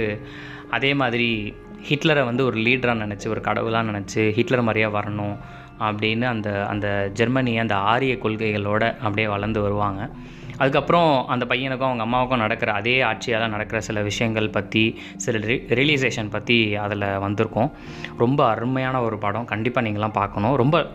அதே 0.70 0.94
மாதிரி 0.94 1.30
ஹிட்லரை 1.90 2.24
வந்து 2.26 2.46
ஒரு 2.46 2.58
லீடராக 2.58 3.04
நினச்சி 3.06 3.28
ஒரு 3.28 3.42
கடவுளாக 3.42 3.90
நினச்சி 3.92 4.22
ஹிட்லர் 4.38 4.68
மாதிரியாக 4.70 4.96
வரணும் 5.00 5.36
அப்படின்னு 5.80 6.24
அந்த 6.24 6.50
அந்த 6.66 6.88
ஜெர்மனி 7.14 7.60
அந்த 7.60 7.76
ஆரிய 7.76 8.16
கொள்கைகளோடு 8.16 8.88
அப்படியே 9.06 9.28
வளர்ந்து 9.28 9.62
வருவாங்க. 9.62 10.10
அதுக்கப்புறம் 10.58 11.28
அந்த 11.28 11.46
பையனுக்கும் 11.46 11.90
அவங்க 11.90 12.04
அம்மாவுக்கும் 12.04 12.38
நடக்கிற 12.38 12.74
அதே 12.74 13.02
ஆட்சியால் 13.02 13.50
நடக்கிற 13.50 13.82
சில 13.82 14.02
விஷயங்கள் 14.02 14.50
பற்றி 14.50 15.00
சில 15.18 15.38
ரி 15.38 15.56
ரியலைசேஷன் 15.70 16.30
பற்றி 16.30 16.76
அதில் 16.76 17.18
வந்திருக்கும். 17.18 17.72
ரொம்ப 18.18 18.48
அருமையான 18.48 19.02
ஒரு 19.02 19.18
படம். 19.18 19.46
கண்டிப்பாக 19.46 19.90
நீங்களாம் 19.90 20.14
பார்க்கணும். 20.14 20.56
ரொம்ப 20.56 20.86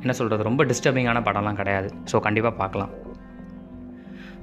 என்ன 0.00 0.12
சொல்கிறது 0.12 0.42
ரொம்ப 0.42 0.64
டிஸ்டர்பிங்கான 0.64 1.22
படம்லாம் 1.28 1.52
கிடையாது. 1.52 1.92
ஸோ 2.12 2.18
கண்டிப்பாக 2.18 2.56
பார்க்கலாம். 2.56 2.92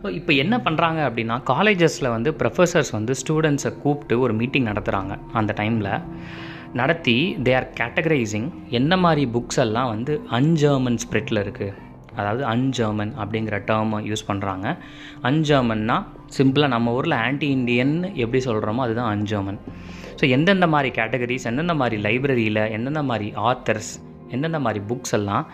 ஸோ 0.03 0.09
இப்போ 0.09 0.33
என்ன 0.33 0.57
பண்ணுறாங்க 0.57 0.99
அப்படின்னா 1.09 1.35
காலேஜஸில் 1.45 2.09
வந்து 2.09 2.31
ப்ரொஃபஸர்ஸ் 2.31 2.91
வந்து 2.91 3.13
ஸ்டூடெண்ட்ஸை 3.13 3.79
கூப்பிட்டு 3.79 4.19
ஒரு 4.19 4.33
மீட்டிங் 4.33 4.65
நடத்துகிறாங்க 4.65 5.19
அந்த 5.33 5.53
டைமில் 5.57 6.01
நடத்தி 6.73 7.35
தே 7.43 7.55
ஆர் 7.55 7.69
கேட்டகரைசிங் 7.79 8.49
என்ன 8.69 8.97
மாதிரி 8.97 9.25
புக்ஸ் 9.25 9.59
எல்லாம் 9.59 9.87
வந்து 9.87 10.21
அன்ஜெர்மன் 10.31 10.97
ஸ்ப்ரிட்டில் 11.05 11.41
இருக்குது 11.43 11.84
அதாவது 12.15 12.43
அன்ஜெர்மன் 12.45 13.13
அப்படிங்கிற 13.21 13.59
டேர்மை 13.65 13.99
யூஸ் 14.11 14.25
பண்ணுறாங்க 14.27 14.77
அன்ஜெர்மன்னா 15.23 16.03
சிம்பிளாக 16.37 16.67
நம்ம 16.67 16.93
ஊரில் 16.93 17.11
ஆன்டி 17.11 17.49
இண்டியன் 17.49 18.15
எப்படி 18.15 18.43
சொல்கிறோமோ 18.45 18.75
அதுதான் 18.75 19.11
அன்ஜெர்மன் 19.17 19.59
ஸோ 20.21 20.29
எந்தெந்த 20.29 20.67
மாதிரி 20.67 21.01
கேட்டகரிஸ் 21.01 21.43
எந்தெந்த 21.43 21.73
மாதிரி 21.73 22.01
லைப்ரரியில் 22.01 22.69
எந்தெந்த 22.69 23.03
மாதிரி 23.03 23.33
ஆத்தர்ஸ் 23.35 23.93
எந்தெந்த 24.29 24.59
மாதிரி 24.59 24.83
புக்ஸ் 24.87 25.11
எல்லாம் 25.11 25.45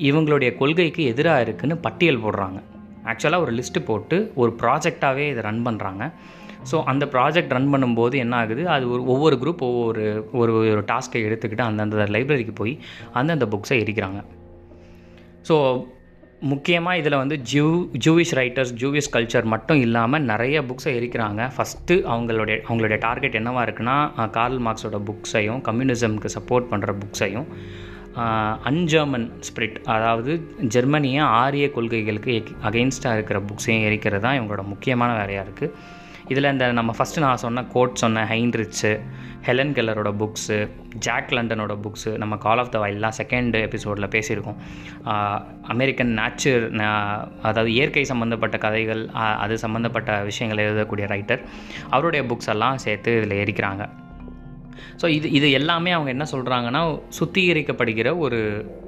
இவங்களுடைய 0.00 0.56
கொள்கைக்கு 0.56 1.04
எதிராக 1.04 1.44
இருக்குதுன்னு 1.44 1.76
பட்டியல் 1.80 2.22
போடுறாங்க. 2.24 2.58
ஆக்சுவலாக 3.04 3.40
ஒரு 3.40 3.52
லிஸ்ட்டு 3.52 3.80
போட்டு 3.84 4.32
ஒரு 4.34 4.56
ப்ராஜெக்டாகவே 4.62 5.24
இதை 5.30 5.42
ரன் 5.42 5.66
பண்ணுறாங்க 5.66 6.12
ஸோ 6.70 6.82
அந்த 6.82 7.04
ப்ராஜெக்ட் 7.06 7.48
ரன் 7.48 7.74
பண்ணும்போது 7.74 8.16
என்ன 8.16 8.36
ஆகுது? 8.36 8.68
அது 8.68 8.90
ஒரு 8.90 9.06
ஒவ்வொரு 9.06 9.36
குரூப் 9.36 9.58
ஒவ்வொரு 9.58 10.28
ஒரு 10.32 10.52
ஒரு 10.52 10.84
டாஸ்க்கை 10.92 11.20
எடுத்துக்கிட்டு 11.28 11.60
அந்தந்த 11.60 11.96
லைப்ரரிக்கு 11.96 12.54
போய் 12.54 12.78
அந்தந்த 13.12 13.46
புக்ஸை 13.46 13.76
எரிக்கிறாங்க. 13.82 14.20
ஸோ 15.48 15.56
முக்கியமாக 16.42 16.96
இதில் 16.96 17.16
வந்து 17.16 17.36
Jew 17.42 17.88
Jewish 18.04 18.32
writers 18.34 18.72
Jewish 18.72 19.10
culture 19.12 19.44
மட்டும் 19.44 19.80
இல்லாமல் 19.80 20.22
நிறைய 20.22 20.62
புக்ஸை 20.62 20.92
எரிக்கிறாங்க. 20.98 21.42
ஃபஸ்ட்டு 21.56 21.94
அவங்களுடைய 21.94 22.56
அவங்களுடைய 22.68 22.98
டார்கெட் 22.98 23.34
என்னவாக 23.34 23.66
இருக்குன்னா 23.66 23.96
கார்ல் 24.30 24.60
மார்க்ஸோட 24.60 24.98
புக்ஸையும் 25.10 25.60
கம்யூனிசம்க்கு 25.60 26.30
சப்போர்ட் 26.36 26.70
பண்ணுற 26.70 26.92
புக்ஸையும் 26.98 27.48
அன்ஜெர்மன் 28.64 29.26
ஸ்பிரிட் 29.40 29.78
அதாவது 29.84 30.46
ஜெர்மனிய 30.60 31.22
ஆரிய 31.22 31.70
கொள்கைகளுக்கு 31.70 32.34
அகெயின்ஸ்டாக 32.62 33.14
இருக்கிற 33.14 33.40
புக்ஸையும் 33.40 33.86
எரிக்கிறது 33.88 34.20
தான் 34.20 34.36
இவங்களோட 34.40 34.62
முக்கியமான 34.62 35.14
வேலையாக 35.14 35.46
இருக்குது 35.46 35.72
இதில் 36.28 36.50
இந்த 36.52 36.72
நம்ம 36.72 36.94
ஃபஸ்ட்டு 36.98 37.18
நான் 37.18 37.36
சொன்ன 37.36 37.64
கோட் 37.64 37.94
சொன்ன 37.94 38.24
ஹைன்ரிச்சு 38.30 38.90
ஹெலன் 39.46 39.72
கெல்லரோட 39.76 40.10
புக்ஸு 40.20 40.56
ஜாக் 40.98 41.30
லண்டனோட 41.30 41.72
புக்ஸு 41.84 42.16
நம்ம 42.16 42.36
கால் 42.36 42.58
ஆஃப் 42.58 42.70
த 42.70 42.78
வைல்ட்லாம் 42.84 43.16
செகண்ட் 43.18 43.56
எபிசோடில் 43.66 44.08
பேசியிருக்கோம். 44.14 44.58
அமெரிக்கன் 45.74 46.12
நேச்சர் 46.18 46.64
அதாவது 47.42 47.70
இயற்கை 47.72 48.04
சம்மந்தப்பட்ட 48.04 48.58
கதைகள் 48.58 49.02
அது 49.44 49.58
சம்மந்தப்பட்ட 49.58 50.22
விஷயங்கள் 50.22 50.64
எழுதக்கூடிய 50.66 51.08
ரைட்டர் 51.14 51.44
அவருடைய 51.90 52.22
புக்ஸ் 52.32 52.52
எல்லாம் 52.54 52.78
சேர்த்து 52.78 53.12
இதில் 53.20 53.38
எரிக்கிறாங்க. 53.44 53.84
ஸோ 55.02 55.08
இது 55.08 55.30
இது 55.30 55.50
எல்லாமே 55.50 55.90
அவங்க 55.90 56.10
என்ன 56.10 56.26
சொல்கிறாங்கன்னா 56.32 56.82
சுத்திகரிக்கப்படுகிற 57.20 58.18
ஒரு 58.18 58.40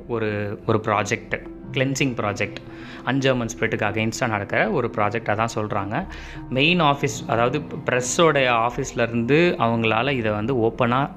ஒரு 0.09 0.29
ஒரு 0.67 0.79
ப்ராஜெக்ட் 0.85 1.37
கிளென்சிங் 1.75 2.15
ப்ராஜெக்ட் 2.21 2.61
அஞ்சர்மன் 3.11 3.51
ஸ்பிரிட்டுக்கு 3.55 3.89
அகெயின்ஸ்டாக 3.91 4.33
நடக்கிற 4.35 4.61
ஒரு 4.71 4.89
ப்ராஜெக்டாக 4.97 5.37
தான் 5.43 5.55
சொல்கிறாங்க 5.55 6.05
மெயின் 6.59 6.81
ஆஃபீஸ் 6.93 7.19
அதாவது 7.27 7.59
ப்ரெஸ்ஸோடைய 7.89 8.49
ஆஃபீஸ்லேருந்து 8.69 9.39
அவங்களால 9.67 10.13
இதை 10.21 10.33
வந்து 10.33 10.55
ஓப்பனாக 10.69 11.11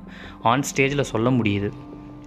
ஆன் 0.51 0.67
ஸ்டேஜில் 0.72 1.10
சொல்ல 1.13 1.29
முடியுது. 1.29 1.70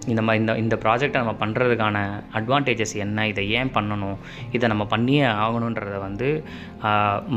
இந்த 0.07 0.21
மாதிரி 0.21 0.41
இந்த 0.41 0.53
இந்த 0.63 0.75
ப்ராஜெக்டை 0.83 1.19
நம்ம 1.23 1.35
பண்ணுறதுக்கான 1.45 1.97
அட்வான்டேஜஸ் 2.39 2.95
என்ன? 3.05 3.27
இதை 3.27 3.43
ஏன் 3.59 3.71
பண்ணணும்? 3.77 4.17
இதை 4.51 4.65
நம்ம 4.69 4.85
பண்ணியே 4.85 5.23
ஆகணுன்றதை 5.45 5.99
வந்து 6.07 6.29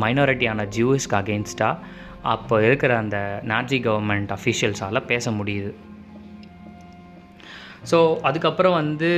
மைனாரிட்டியான 0.02 0.68
ஜூஸ்க்கு 0.78 1.18
அகெயின்ஸ்டாக 1.20 1.76
அப்போ 2.34 2.54
இருக்கிற 2.66 2.92
அந்த 2.96 3.18
நாஜி 3.52 3.78
கவர்மெண்ட் 3.86 4.32
அஃபிஷியல்ஸால் 4.36 5.06
பேச 5.12 5.30
முடியுது. 5.30 5.70
ஸோ 7.90 7.98
அதுக்கப்புறம் 8.28 8.76
வந்து 8.80 9.10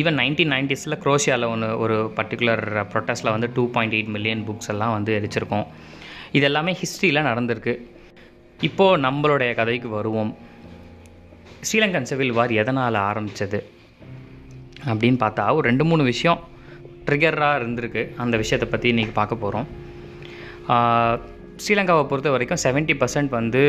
ஈவன் 0.00 0.18
நைன்டீன் 0.20 0.52
நைன்டிஸில் 0.54 1.00
குரோஷியாவில் 1.04 1.50
ஒன்று 1.52 1.68
ஒரு 1.84 1.96
பர்டிகுலர் 2.18 2.64
ப்ரொட்டஸ்ட்டில் 2.92 3.34
வந்து 3.34 3.50
two 3.56 3.64
point 3.76 3.94
eight 3.98 4.12
million 4.16 4.42
books 4.48 4.70
எல்லாம் 4.74 4.94
வந்து 4.96 5.12
எரிச்சிருக்கோம். 5.18 5.66
இது 6.36 6.46
எல்லாமே 6.50 6.72
ஹிஸ்ட்ரியில் 6.82 7.28
நடந்திருக்கு. 7.30 7.74
இப்போது 8.68 9.02
நம்மளுடைய 9.06 9.50
கதைக்கு 9.60 9.88
வருவோம். 9.98 10.32
ஸ்ரீலங்கன் 11.68 12.08
சிவில் 12.10 12.36
வார் 12.38 12.52
எதனால் 12.62 12.98
ஆரம்பித்தது 13.08 13.60
அப்படின்னு 14.90 15.18
பார்த்தா 15.24 15.44
ஒரு 15.58 15.64
ரெண்டு 15.70 15.84
மூணு 15.90 16.02
விஷயம் 16.12 16.40
ட்ரிகராக 17.06 17.58
இருந்திருக்கு. 17.60 18.02
அந்த 18.22 18.34
விஷயத்தை 18.42 18.68
பற்றி 18.68 18.92
இன்றைக்கி 18.92 19.14
பார்க்க 19.20 19.42
போகிறோம் 19.44 19.68
ஸ்ரீலங்காவை 21.62 22.02
பொறுத்த 22.10 22.28
வரைக்கும் 22.32 22.60
செவன்ட்டி 22.64 22.94
பர்சன்ட் 23.00 23.30
வந்து 23.38 23.62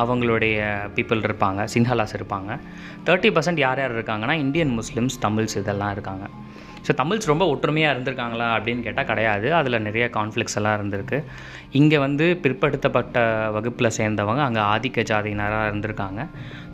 அவங்களுடைய 0.00 0.56
பீப்புள் 0.96 1.20
இருப்பாங்க. 1.26 1.60
சின்ஹலாஸ் 1.74 2.14
இருப்பாங்க. 2.18 2.50
தேர்ட்டி 3.06 3.30
பர்சன்ட் 3.36 3.60
யார் 3.64 3.80
யார் 3.82 3.94
இருக்காங்கன்னா 3.96 4.34
இந்தியன் 4.44 4.72
முஸ்லீம்ஸ் 4.78 5.16
தமிழ்ஸ் 5.24 5.56
இதெல்லாம் 5.60 5.92
இருக்காங்க. 5.96 6.26
ஸோ 6.86 6.92
தமிழ்ஸ் 7.00 7.30
ரொம்ப 7.30 7.44
ஒற்றுமையாக 7.52 7.94
இருந்திருக்காங்களா 7.94 8.48
அப்படின்னு 8.56 8.82
கேட்டால் 8.86 9.08
கிடையாது. 9.10 9.48
அதில் 9.60 9.84
நிறைய 9.86 10.04
கான்ஃப்ளிக்ஸ் 10.18 10.58
எல்லாம் 10.58 10.76
இருந்திருக்கு. 10.78 11.18
இங்கே 11.80 11.98
வந்து 12.06 12.26
பிற்படுத்தப்பட்ட 12.44 13.18
வகுப்பில் 13.56 13.94
சேர்ந்தவங்க 13.98 14.42
அங்கே 14.48 14.62
ஆதிக்க 14.74 15.04
ஜாதியினராக 15.10 15.70
இருந்திருக்காங்க. 15.70 16.22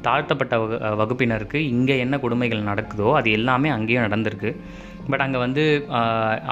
தாழ்த்தப்பட்ட 0.07 0.55
வகு 0.63 0.79
வகுப்பினருக்கு 1.01 1.59
இங்கே 1.75 1.97
என்ன 2.05 2.17
கொடுமைகள் 2.25 2.69
நடக்குதோ 2.71 3.09
அது 3.21 3.31
எல்லாமே 3.39 3.71
அங்கேயும் 3.79 4.07
நடந்திருக்கு. 4.09 4.53
பட் 5.11 5.25
அங்கே 5.25 5.39
வந்து 5.47 5.65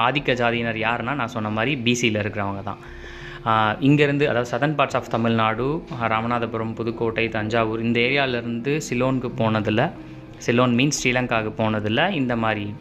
ஆதிக்க 0.07 0.33
ஜாதியினர் 0.41 0.79
யாருன்னா 0.87 1.15
நான் 1.21 1.35
சொன்ன 1.37 1.51
மாதிரி 1.57 1.73
பிசியில் 1.87 2.21
இருக்கிறவங்க 2.23 2.63
தான். 2.71 2.81
இங்கேருந்து 3.79 4.27
அதாவது 4.27 4.49
southern 4.49 4.75
parts 4.75 4.95
of 4.95 5.09
Tamil Nadu 5.09 5.83
Ramanathapuram 6.01 6.73
Pudukkottai 6.73 7.29
Thanjavur 7.29 7.81
இந்த 7.81 7.99
ஏரியாவிலேருந்து 7.99 8.81
சிலோனுக்கு 8.89 9.29
போனதில் 9.35 9.89
சிலோன் 10.37 10.75
மீன்ஸ் 10.75 10.99
ஸ்ரீலங்காவுக்கு 11.03 11.51
போனதில் 11.55 12.11
இந்த 12.11 12.35
மாதிரி 12.35 12.73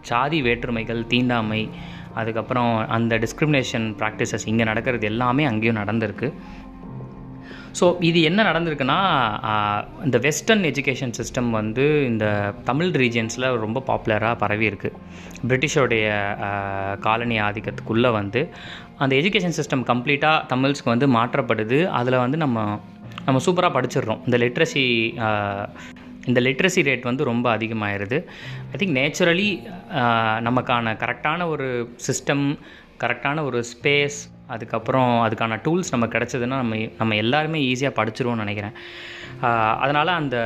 சாதி 0.00 0.42
வேற்றுமைகள் 0.42 1.06
தீண்டாமை 1.06 1.68
அதுக்கப்புறம் 2.14 2.88
அந்த 2.88 3.18
டிஸ்கிரிமினேஷன் 3.18 3.86
ப்ராக்டிசஸ் 3.98 4.46
இங்கே 4.46 4.64
நடக்கிறது 4.64 5.06
எல்லாமே 5.06 5.44
அங்கேயும் 5.44 5.76
நடந்திருக்கு. 5.76 6.32
ஸோ 7.80 7.96
இது 8.00 8.22
என்ன 8.22 8.52
நடந்திருக்குன்னா 8.52 8.96
இந்த 10.04 10.18
வெஸ்டர்ன் 10.18 10.62
எஜுகேஷன் 10.62 11.12
சிஸ்டம் 11.18 11.50
வந்து 11.50 12.06
இந்த 12.06 12.54
தமிழ் 12.64 12.86
ரீஜியன்ஸில் 12.86 13.56
ரொம்ப 13.56 13.82
பாப்புலராக 13.86 14.36
பரவி 14.36 14.68
இருக்குது 14.68 14.96
பிரிட்டிஷோடைய 15.48 16.06
காலனி 17.00 17.40
ஆதிக்கத்துக்குள்ளே 17.40 18.12
வந்து 18.12 18.50
அந்த 19.04 19.12
எஜுகேஷன் 19.20 19.56
சிஸ்டம் 19.58 19.84
கம்ப்ளீட்டாக 19.90 20.46
தமிழ்ஸ்க்கு 20.52 20.92
வந்து 20.94 21.06
மாற்றப்படுது. 21.18 21.78
அதில் 21.98 22.22
வந்து 22.24 22.38
நம்ம 22.44 22.58
நம்ம 23.26 23.40
சூப்பராக 23.46 23.72
படிச்சிடுறோம். 23.76 24.20
இந்த 24.26 24.36
லிட்ரஸி 24.42 24.84
இந்த 26.30 26.40
லிட்ரஸி 26.46 26.80
ரேட் 26.88 27.08
வந்து 27.08 27.22
ரொம்ப 27.30 27.46
அதிகமாகிடுது 27.56 28.18
ஐ 28.72 28.76
திங்க் 28.80 28.96
நேச்சுரலி 28.98 29.48
நமக்கான 30.46 30.92
கரெக்டான 31.02 31.46
ஒரு 31.52 31.68
சிஸ்டம் 32.06 32.44
கரெக்டான 33.02 33.44
ஒரு 33.48 33.58
ஸ்பேஸ் 33.70 34.18
அதுக்கப்புறம் 34.54 35.12
அதுக்கான 35.26 35.58
டூல்ஸ் 35.66 35.92
நம்ம 35.94 36.06
கிடச்சதுன்னா 36.14 36.56
நம்ம 36.62 36.76
நம்ம 37.00 37.16
எல்லாருமே 37.24 37.58
ஈஸியாக 37.70 37.98
படிச்சிருவோம்னு 37.98 38.44
நினைக்கிறேன். 38.44 38.74
அதனால் 39.84 40.18
அந்த 40.20 40.36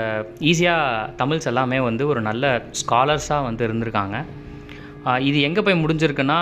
ஈஸியாக 0.51 1.11
தமிழ்ஸ் 1.23 1.51
எல்லாமே 1.53 1.79
வந்து 1.89 2.07
ஒரு 2.13 2.23
நல்ல 2.29 2.45
ஸ்காலர்ஸாக 2.81 3.47
வந்து 3.49 3.63
இருந்திருக்காங்க. 3.69 4.19
இது 5.29 5.39
எங்கே 5.47 5.63
போய் 5.65 5.81
முடிஞ்சிருக்குன்னா 5.83 6.39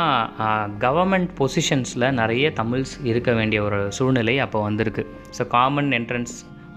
கவர்மெண்ட் 0.84 1.30
பொசிஷன்ஸில் 1.38 2.06
நிறைய 2.18 2.46
தமிழ்ஸ் 2.58 2.92
இருக்க 3.10 3.30
வேண்டிய 3.38 3.60
ஒரு 3.68 3.78
சூழ்நிலை 3.96 4.34
அப்போ 4.44 4.58
வந்திருக்கு. 4.66 5.02
So 5.36 5.44
common 5.54 5.90
entrance 5.98 6.34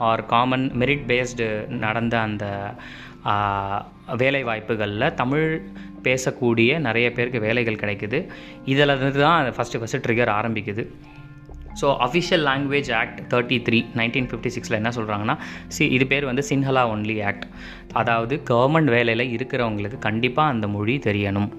or 0.08 0.22
common 0.32 0.65
merit 0.82 1.04
based 1.12 1.48
நடந்த 1.84 2.15
அந்த 2.27 2.46
வேலை 4.22 4.42
வாய்ப்புகளில் 4.50 5.13
தமிழ் 5.20 5.46
பேசக்கூடிய 6.08 6.72
நிறைய 6.88 7.08
பேருக்கு 7.18 7.39
வேலைகள் 7.46 7.82
கிடைக்குது. 7.84 8.20
இதில் 8.72 8.94
இருந்து 8.96 9.22
தான் 9.25 9.51
ஃபஸ்ட்டு 9.58 9.82
ஃபஸ்ட்டு 9.82 10.01
ட்ரிகர் 10.08 10.32
ஆரம்பிக்குது. 10.38 10.86
So 11.80 11.88
official 12.06 12.44
language 12.50 12.89
act 13.01 13.22
thirty 13.32 13.58
three 13.68 13.80
nineteen 14.00 14.30
fifty 14.32 14.51
சிக்ஸில் 14.56 14.80
என்ன 14.82 14.92
சொல்கிறாங்கன்னா 14.98 15.36
சி 15.77 15.86
இது 15.98 16.06
பேர் 16.12 16.30
வந்து 16.32 16.46
சின்ஹலா 16.50 16.84
ஒன்லி 16.94 17.18
ஆக்ட் 17.30 17.48
அதாவது 18.01 18.36
கவர்மெண்ட் 18.51 18.94
வேலையில் 18.98 19.25
இருக்கிறவங்களுக்கு 19.38 20.00
கண்டிப்பாக 20.10 20.54
அந்த 20.56 20.68
மொழி 20.75 20.96
தெரியணும். 21.08 21.50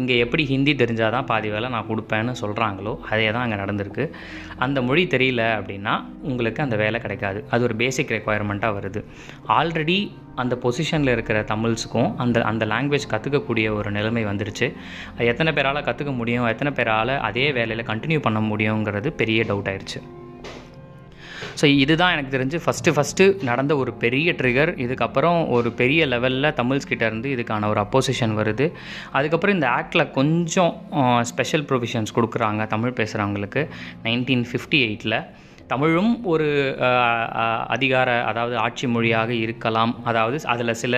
இங்கே 0.00 0.14
எப்படி 0.24 0.44
ஹிந்தி 0.52 0.72
தெரிஞ்சால் 0.82 1.14
தான் 1.16 1.28
பாதி 1.30 1.48
வேலை 1.54 1.68
நான் 1.74 1.88
கொடுப்பேன்னு 1.90 2.32
சொல்கிறாங்களோ 2.42 2.92
அதே 3.12 3.28
தான் 3.34 3.44
அங்கே 3.44 3.58
நடந்திருக்கு. 3.62 4.04
அந்த 4.64 4.78
மொழி 4.88 5.04
தெரியல 5.14 5.42
அப்படின்னா 5.58 5.94
உங்களுக்கு 6.30 6.62
அந்த 6.66 6.76
வேலை 6.82 7.00
கிடைக்காது. 7.04 7.40
அது 7.50 7.62
ஒரு 7.68 7.76
பேசிக் 7.82 8.12
ரெக்குவயர்மெண்ட்டாக 8.16 8.76
வருது. 8.78 9.02
ஆல்ரெடி 9.58 9.98
அந்த 10.42 10.54
பொசிஷனில் 10.64 11.14
இருக்கிற 11.16 11.40
தமிழ்ஸுக்கும் 11.52 12.10
அந்த 12.24 12.42
அந்த 12.50 12.64
லாங்குவேஜ் 12.72 13.10
கற்றுக்கக்கூடிய 13.14 13.66
ஒரு 13.78 13.90
நிலைமை 13.98 14.24
வந்துருச்சு. 14.30 14.68
எத்தனை 15.32 15.52
பேரால் 15.58 15.86
கற்றுக்க 15.88 16.14
முடியும் 16.20 16.50
எத்தனை 16.54 16.72
பேரால் 16.80 17.14
அதே 17.30 17.46
வேலையில் 17.60 17.88
கண்டினியூ 17.92 18.20
பண்ண 18.28 18.40
முடியுங்கிறது 18.50 19.10
பெரிய 19.22 19.42
டவுட் 19.50 19.70
ஆயிடுச்சு 19.72 20.00
ஸோ 21.60 21.64
இதுதான் 21.82 22.12
எனக்கு 22.14 22.34
தெரிஞ்சு 22.36 22.58
ஃபஸ்ட்டு 22.64 22.94
ஃபஸ்ட்டு 22.96 23.24
நடந்த 23.48 23.72
ஒரு 23.82 23.92
பெரிய 24.04 24.34
ட்ரிகர் 24.40 24.72
இதுக்கப்புறம் 24.84 25.38
ஒரு 25.56 25.68
பெரிய 25.80 26.06
லெவலில் 26.12 26.54
தமிழ்ஸ் 26.60 26.88
இருந்து 26.92 27.28
இதுக்கான 27.34 27.68
ஒரு 27.72 27.80
அப்போசிஷன் 27.84 28.34
வருது. 28.40 28.66
அதுக்கப்புறம் 29.18 29.56
இந்த 29.58 29.68
ஆக்டில் 29.78 30.10
கொஞ்சம் 30.18 30.74
ஸ்பெஷல் 31.30 31.66
ப்ரொவிஷன்ஸ் 31.70 32.14
கொடுக்குறாங்க 32.18 32.66
தமிழ் 32.74 32.98
பேசுகிறவங்களுக்கு 33.00 33.64
நைன்டீன் 34.06 34.46
ஃபிஃப்டி 34.50 34.80
எயிட்டில் 34.88 35.18
தமிழும் 35.72 36.12
ஒரு 36.32 36.48
அதிகார 37.74 38.08
அதாவது 38.30 38.56
ஆட்சி 38.64 38.86
மொழியாக 38.94 39.30
இருக்கலாம். 39.44 39.92
அதாவது 40.10 40.38
அதில் 40.54 40.80
சில 40.82 40.96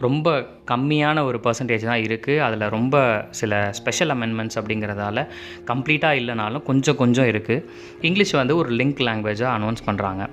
ரொம்ப 0.00 0.28
கம்மியான 0.70 1.24
ஒரு 1.24 1.40
பர்சன்டேஜ் 1.44 1.84
தான் 1.84 2.02
இருக்குது 2.06 2.38
அதில் 2.38 2.66
ரொம்ப 2.68 2.96
சில 3.30 3.70
ஸ்பெஷல் 3.72 4.12
அமெண்ட்மெண்ட்ஸ் 4.14 4.58
அப்படிங்கிறதால 4.60 5.24
கம்ப்ளீட்டாக 5.64 6.20
இல்லைனாலும் 6.20 6.62
கொஞ்சம் 6.62 6.96
கொஞ்சம் 6.96 7.26
இருக்குது 7.26 7.64
இங்கிலீஷ் 8.00 8.32
வந்து 8.32 8.56
ஒரு 8.56 8.70
லிங்க் 8.70 9.02
லாங்குவேஜாக 9.08 9.56
அனௌன்ஸ் 9.58 9.86
பண்ணுறாங்க 9.86 10.24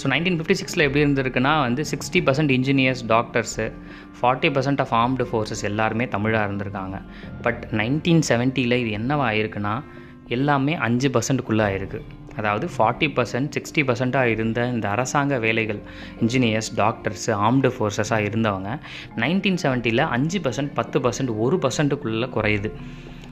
ஸோ 0.00 0.06
நைன்டீன் 0.12 0.36
ஃபிஃப்டி 0.38 0.56
சிக்ஸில் 0.60 0.84
எப்படி 0.86 1.02
இருந்திருக்குன்னா 1.04 1.52
வந்து 1.60 1.82
sixty 1.90 2.20
percent 2.26 2.52
engineers 2.56 3.02
doctors 3.06 3.66
forty 4.20 4.48
percent 4.56 4.80
of 4.80 4.92
armed 4.94 5.26
forces 5.30 5.62
எல்லாருமே 5.62 6.06
தமிழாக 6.08 6.48
இருந்திருக்காங்க. 6.48 6.96
பட் 7.42 7.62
நைன்டீன் 7.72 8.22
செவன்ட்டியில் 8.28 8.76
இது 8.82 8.90
என்னவா 8.98 9.24
ஆயிருக்குன்னா 9.30 9.74
எல்லாமே 10.28 10.74
அஞ்சு 10.86 11.08
பர்சன்ட்டுக்குள்ளே 11.08 11.64
ஆயிருக்கு. 11.68 12.00
அதாவது 12.36 12.68
ஃபார்ட்டி 12.78 13.08
பர்சன்ட் 13.08 13.50
சிக்ஸ்டி 13.56 13.82
பர்சண்ட்டாக 13.86 14.24
இருந்த 14.24 14.68
இந்த 14.68 14.88
அரசாங்க 14.88 15.38
வேலைகள் 15.38 15.80
இன்ஜினியர்ஸ் 16.20 16.70
டாக்டர்ஸ் 16.74 17.30
ஆர்ம்டு 17.30 17.70
ஃபோர்ஸஸாக 17.76 18.26
இருந்தவங்க 18.30 18.78
நைன்டீன் 19.16 19.58
செவன்ட்டியில் 19.62 20.04
அஞ்சு 20.08 20.38
பர்சன்ட் 20.38 20.70
பத்து 20.74 21.00
பர்சன்ட் 21.00 21.36
ஒரு 21.38 21.56
பர்சன்ட்டுக்குள்ளே 21.56 22.28
குறையுது. 22.36 22.72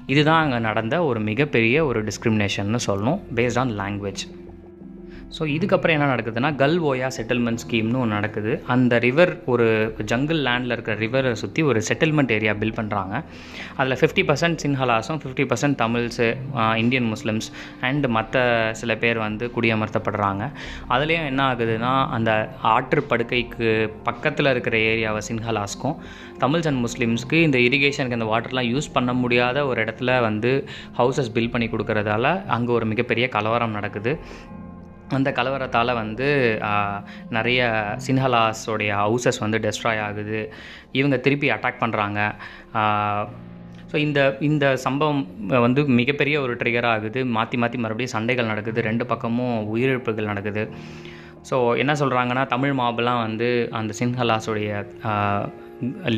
இதுதான் 0.06 0.42
அங்கே 0.42 0.58
நடந்த 0.58 1.04
ஒரு 1.04 1.20
மிகப்பெரிய 1.20 1.84
ஒரு 1.86 2.04
டிஸ்கிரிமினேஷன்னு 2.04 2.78
சொல்லணும் 2.86 3.20
பேஸ்ட் 3.34 3.58
ஆன் 3.58 3.70
லாங்குவேஜ் 3.70 4.24
ஸோ 5.36 5.42
இதுக்கப்புறம் 5.54 5.94
என்ன 5.96 6.06
நடக்குதுன்னா 6.10 6.50
கல்வோயா 6.62 7.08
செட்டில்மெண்ட் 7.16 7.60
ஸ்கீம்னு 7.62 7.98
ஒன்று 8.02 8.16
நடக்குது. 8.18 8.52
அந்த 8.74 8.98
ரிவர் 9.04 9.32
ஒரு 9.52 9.66
ஜங்கிள் 10.10 10.40
லேண்டில் 10.46 10.74
இருக்கிற 10.74 10.94
ரிவரை 11.04 11.32
சுற்றி 11.42 11.62
ஒரு 11.70 11.80
செட்டில்மெண்ட் 11.88 12.32
ஏரியா 12.36 12.52
பில்ட் 12.60 12.76
பண்ணுறாங்க 12.78 13.14
அதில் 13.78 13.98
fifty 14.00 14.24
percent 14.30 14.58
சின்ஹலாஸும் 14.64 15.20
fifty 15.22 15.46
percent 15.52 15.78
Tamils 15.82 16.28
Indian 16.82 17.08
Muslims 17.14 17.48
and 17.88 18.06
மற்ற 18.16 18.44
சில 18.82 18.94
பேர் 19.04 19.20
வந்து 19.26 19.46
குடியமர்த்தப்படுறாங்க. 19.56 20.42
அதுலேயும் 20.94 21.28
என்ன 21.32 21.42
ஆகுதுன்னா 21.52 21.92
அந்த 22.18 22.30
ஆற்று 22.74 23.02
படுக்கைக்கு 23.12 23.68
பக்கத்தில் 24.10 24.52
இருக்கிற 24.54 24.76
ஏரியாவை 24.92 25.22
சின்ஹலாஸ்க்கும் 25.30 25.96
தமிழ்ஸ் 26.44 26.68
அண்ட் 26.72 26.82
முஸ்லீம்ஸ்க்கு 26.86 27.38
இந்த 27.48 27.58
இரிகேஷனுக்கு 27.68 28.18
இந்த 28.20 28.30
வாட்டர்லாம் 28.34 28.70
யூஸ் 28.74 28.94
பண்ண 28.98 29.12
முடியாத 29.22 29.66
ஒரு 29.70 29.80
இடத்துல 29.84 30.20
வந்து 30.28 30.52
ஹவுசஸ் 31.00 31.32
பில்ட் 31.36 31.54
பண்ணி 31.56 31.68
கொடுக்குறதால 31.74 32.36
அங்கே 32.56 32.72
ஒரு 32.78 32.86
மிகப்பெரிய 32.92 33.26
கலவரம் 33.38 33.76
நடக்குது. 33.78 34.14
அந்த 35.16 35.30
கலவரத்தால் 35.38 35.98
வந்து 36.02 36.28
நிறைய 37.36 37.62
சின்ஹலாஸோடைய 38.06 38.90
ஹவுசஸ் 39.04 39.42
வந்து 39.44 39.58
டெஸ்ட்ராய் 39.66 40.04
ஆகுது. 40.08 40.40
இவங்க 40.98 41.16
திருப்பி 41.26 41.48
அட்டாக் 41.56 41.82
பண்ணுறாங்க 41.82 42.20
ஸோ 43.90 43.98
இந்த 44.04 44.20
இந்த 44.50 44.66
சம்பவம் 44.84 45.20
வந்து 45.64 45.80
மிகப்பெரிய 45.98 46.36
ஒரு 46.44 46.54
ட்ரிகர் 46.60 46.88
ஆகுது. 46.92 47.20
மாற்றி 47.36 47.56
மாற்றி 47.62 47.78
மறுபடியும் 47.82 48.14
சண்டைகள் 48.14 48.50
நடக்குது. 48.52 48.80
ரெண்டு 48.88 49.04
பக்கமும் 49.12 49.58
உயிரிழப்புகள் 49.74 50.30
நடக்குது. 50.30 50.64
ஸோ 51.48 51.56
என்ன 51.82 51.92
சொல்கிறாங்கன்னா 52.00 52.42
தமிழ் 52.54 52.74
மாபெல்லாம் 52.80 53.22
வந்து 53.26 53.48
அந்த 53.80 53.94
சின்ஹலாஸுடைய 54.00 54.70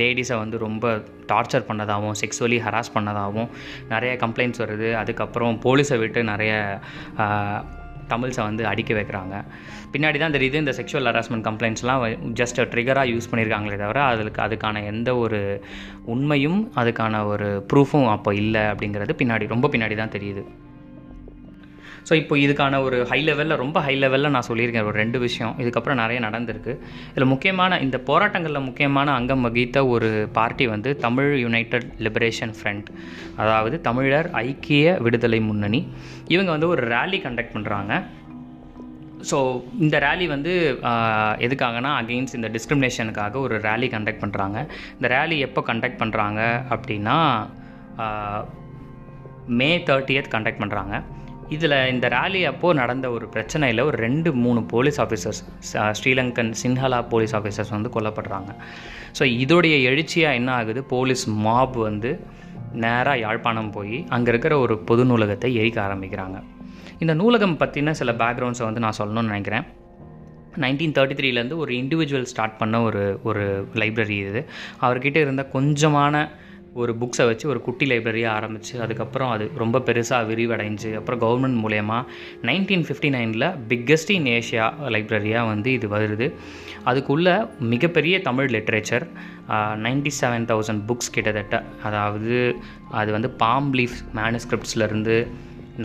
லேடிஸை 0.00 0.36
வந்து 0.42 0.56
ரொம்ப 0.64 0.86
டார்ச்சர் 1.30 1.66
பண்ணதாகவும் 1.68 2.16
செக்ஸுவலி 2.22 2.58
ஹராஸ் 2.66 2.94
பண்ணதாகவும் 2.96 3.48
நிறைய 3.92 4.12
கம்ப்ளைண்ட்ஸ் 4.22 4.62
வருது. 4.64 4.88
அதுக்கப்புறம் 5.00 5.56
போலீஸை 5.64 5.98
விட்டு 6.02 6.22
நிறைய 6.32 6.52
தமிழ்ஸை 8.12 8.42
வந்து 8.48 8.64
அடிக்க 8.72 8.92
வைக்கிறாங்க. 8.98 9.34
பின்னாடி 9.94 10.18
தான் 10.24 10.36
தெரியுது 10.36 10.62
இந்த 10.64 10.74
செக்ஷுவல் 10.78 11.08
ஹராஸ்மெண்ட் 11.10 11.46
கம்ப்ளைண்ட்ஸ்லாம் 11.48 12.04
ஜஸ்ட் 12.40 12.60
ட்ரிகராக 12.74 13.12
யூஸ் 13.14 13.30
பண்ணியிருக்காங்களே 13.32 13.78
தவிர 13.84 14.00
அதுக்கு 14.12 14.42
அதுக்கான 14.46 14.84
எந்த 14.92 15.16
ஒரு 15.24 15.40
உண்மையும் 16.14 16.60
அதுக்கான 16.82 17.24
ஒரு 17.32 17.48
ப்ரூஃபும் 17.72 18.08
அப்போ 18.16 18.32
இல்லை 18.42 18.64
அப்படிங்கிறது 18.72 19.18
பின்னாடி 19.22 19.46
ரொம்ப 19.54 19.68
பின்னாடி 19.72 19.96
தான் 20.02 20.14
தெரியுது. 20.18 20.44
ஸோ 22.08 22.12
இப்போ 22.20 22.34
இதுக்கான 22.44 22.80
ஒரு 22.86 22.96
ஹை 23.10 23.18
லெவலில் 23.28 23.60
ரொம்ப 23.62 23.78
ஹை 23.86 23.94
லெவலில் 24.02 24.32
நான் 24.34 24.46
சொல்லியிருக்கேன். 24.48 24.88
ஒரு 24.90 24.96
ரெண்டு 25.02 25.18
விஷயம். 25.26 25.54
இதுக்கப்புறம் 25.62 26.00
நிறைய 26.02 26.18
நடந்திருக்கு. 26.26 26.72
இதில் 27.12 27.30
முக்கியமான 27.32 27.78
இந்த 27.86 27.98
போராட்டங்களில் 28.10 28.66
முக்கியமான 28.68 29.08
அங்கம் 29.20 29.44
வகித்த 29.46 29.80
ஒரு 29.94 30.10
பார்ட்டி 30.36 30.66
வந்து 30.74 30.92
தமிழ் 31.06 31.30
யுனைடெட் 31.44 31.88
லிபரேஷன் 32.06 32.54
ஃப்ரண்ட் 32.58 32.90
அதாவது 33.44 33.78
தமிழர் 33.88 34.28
ஐக்கிய 34.44 34.94
விடுதலை 35.06 35.40
முன்னணி. 35.48 35.80
இவங்க 36.34 36.50
வந்து 36.56 36.70
ஒரு 36.74 36.84
ரேலி 36.94 37.20
கண்டக்ட் 37.26 37.56
பண்ணுறாங்க 37.56 37.92
ஸோ 39.30 39.38
இந்த 39.84 39.96
ரேலி 40.06 40.26
வந்து 40.34 40.52
எதுக்காகனா 41.46 41.90
அகெயின்ஸ்ட் 42.00 42.38
இந்த 42.38 42.48
டிஸ்கிரிமினேஷனுக்காக 42.56 43.40
ஒரு 43.46 43.56
ரேலி 43.68 43.88
கண்டக்ட் 43.94 44.22
பண்ணுறாங்க 44.24 44.58
இந்த 44.96 45.08
ரேலி 45.16 45.38
எப்போ 45.46 45.60
கண்டக்ட் 45.70 46.00
பண்ணுறாங்க 46.02 46.40
அப்படின்னா 46.74 47.16
மே 49.60 49.70
தேர்ட்டியத் 49.88 50.32
கண்டக்ட் 50.34 50.62
பண்ணுறாங்க 50.62 50.94
இதில் 51.54 51.74
இந்த 51.92 52.06
ரேலி 52.08 52.40
அப்போது 52.50 52.78
நடந்த 52.80 53.06
ஒரு 53.10 53.26
பிரச்சனையில் 53.34 53.82
ஒரு 53.88 53.96
ரெண்டு 53.96 54.30
மூணு 54.44 54.60
police 54.72 54.98
officers 55.04 55.40
Sri Lankan 55.98 56.52
Sinhala 56.62 56.98
police 57.08 57.34
officers 57.36 57.72
வந்து 57.76 57.90
கொல்லப்படுறாங்க. 57.96 58.50
ஸோ 59.18 59.24
இதோடைய 59.42 59.76
எழுச்சியாக 59.90 60.38
என்ன 60.40 60.50
ஆகுது? 60.52 60.84
போலீஸ் 60.84 61.24
மாப் 61.46 61.76
வந்து 61.88 62.10
நேராக 62.84 63.18
யாழ்ப்பாணம் 63.18 63.70
போய் 63.70 63.96
அங்கே 64.08 64.30
இருக்கிற 64.32 64.54
ஒரு 64.58 64.76
பொது 64.78 65.04
நூலகத்தை 65.04 65.50
எரிக்க 65.60 65.78
ஆரம்பிக்கிறாங்க. 65.86 66.38
இந்த 66.98 67.14
நூலகம் 67.14 67.58
பற்றின 67.58 67.94
சில 68.00 68.12
பேக்ரவுண்ட்ஸை 68.12 68.64
வந்து 68.68 68.84
நான் 68.84 68.98
சொல்லணும்னு 68.98 69.32
நினைக்கிறேன். 69.32 69.66
நைன்டீன் 70.64 70.96
தேர்ட்டி 70.96 71.16
த்ரீலேருந்து 71.18 71.56
ஒரு 71.56 71.72
இண்டிவிஜுவல் 71.74 72.28
ஸ்டார்ட் 72.32 72.58
பண்ண 72.58 72.76
ஒரு 72.82 73.20
ஒரு 73.22 73.44
லைப்ரரி 73.74 74.18
இது. 74.28 74.42
அவர்கிட்ட 74.80 75.16
இருந்த 75.16 75.42
கொஞ்சமான 75.54 76.14
ஒரு 76.82 76.92
புக்ஸை 77.00 77.24
வச்சு 77.28 77.46
ஒரு 77.52 77.60
குட்டி 77.66 77.86
லைப்ரரியாக 77.90 78.36
ஆரம்பித்து 78.38 78.74
அதுக்கப்புறம் 78.84 79.30
அது 79.34 79.44
ரொம்ப 79.62 79.80
பெருசாக 79.88 80.28
விரிவடைஞ்சு 80.30 80.90
அப்புறம் 80.98 81.20
கவர்மெண்ட் 81.24 81.58
மூலயமா 81.64 81.98
நைன்டீன் 82.48 82.84
ஃபிஃப்டி 82.88 83.10
நைனில் 83.16 83.46
பிக்கஸ்ட் 83.70 84.12
இன் 84.16 84.28
ஏஷியா 84.36 84.66
லைப்ரரியாக 84.94 85.50
வந்து 85.52 85.70
இது 85.78 85.88
வருது. 85.96 86.28
அதுக்குள்ளே 86.90 87.34
மிகப்பெரிய 87.72 88.16
Tamil 88.28 88.50
literature 88.56 89.06
ninety 89.86 90.12
seven 90.20 90.46
thousand 90.52 90.82
books 90.90 91.14
கிட்டத்தட்ட 91.16 91.56
அதாவது 91.88 92.36
அது 93.00 93.10
வந்து 93.16 93.30
பாம் 93.42 93.70
லீஃப் 93.80 93.98
மேனுஸ்கிரிப்ட்ஸ்லேருந்து 94.20 95.16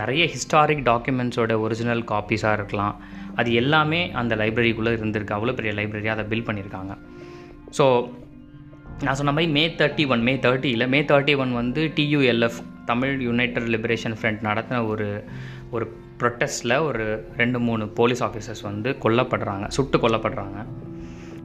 நிறைய 0.00 0.24
ஹிஸ்டாரிக் 0.34 0.84
டாக்குமெண்ட்ஸோட 0.90 1.54
ஒரிஜினல் 1.64 2.04
காப்பீஸாக 2.12 2.56
இருக்கலாம். 2.58 2.94
அது 3.40 3.50
எல்லாமே 3.60 4.00
அந்த 4.20 4.34
லைப்ரரிக்குள்ளே 4.42 4.92
இருந்திருக்கு. 4.96 5.36
அவ்வளோ 5.38 5.54
பெரிய 5.58 5.72
லைப்ரரியாக 5.78 6.16
அதை 6.16 6.24
பில்ட் 6.30 6.48
பண்ணியிருக்காங்க. 6.48 6.92
ஸோ 7.78 7.86
நான் 9.06 9.16
சொன்ன 9.18 9.32
மாதிரி 9.36 9.50
மே 9.56 9.62
தேர்ட்டி 9.78 10.04
ஒன் 10.12 10.20
மே 10.26 10.32
தேர்ட்டியில் 10.44 10.84
மே 10.92 10.98
தேர்ட்டி 11.10 11.34
ஒன் 11.42 11.52
வந்து 11.60 11.82
TULF 11.96 12.58
Tamil 12.90 13.14
United 13.28 13.68
Liberation 13.74 14.14
Front 14.18 14.40
நடத்தின 14.48 14.78
ஒரு 14.90 15.06
ஒரு 15.74 15.86
ப்ரொட்டஸ்ட்டில் 16.20 16.74
ஒரு 16.88 17.04
ரெண்டு 17.40 17.58
மூணு 17.66 17.84
போலீஸ் 17.98 18.22
ஆஃபீஸர்ஸ் 18.28 18.62
வந்து 18.68 18.90
கொல்லப்படுறாங்க 19.04 19.66
சுட்டு 19.76 19.98
கொல்லப்படுறாங்க. 20.04 20.58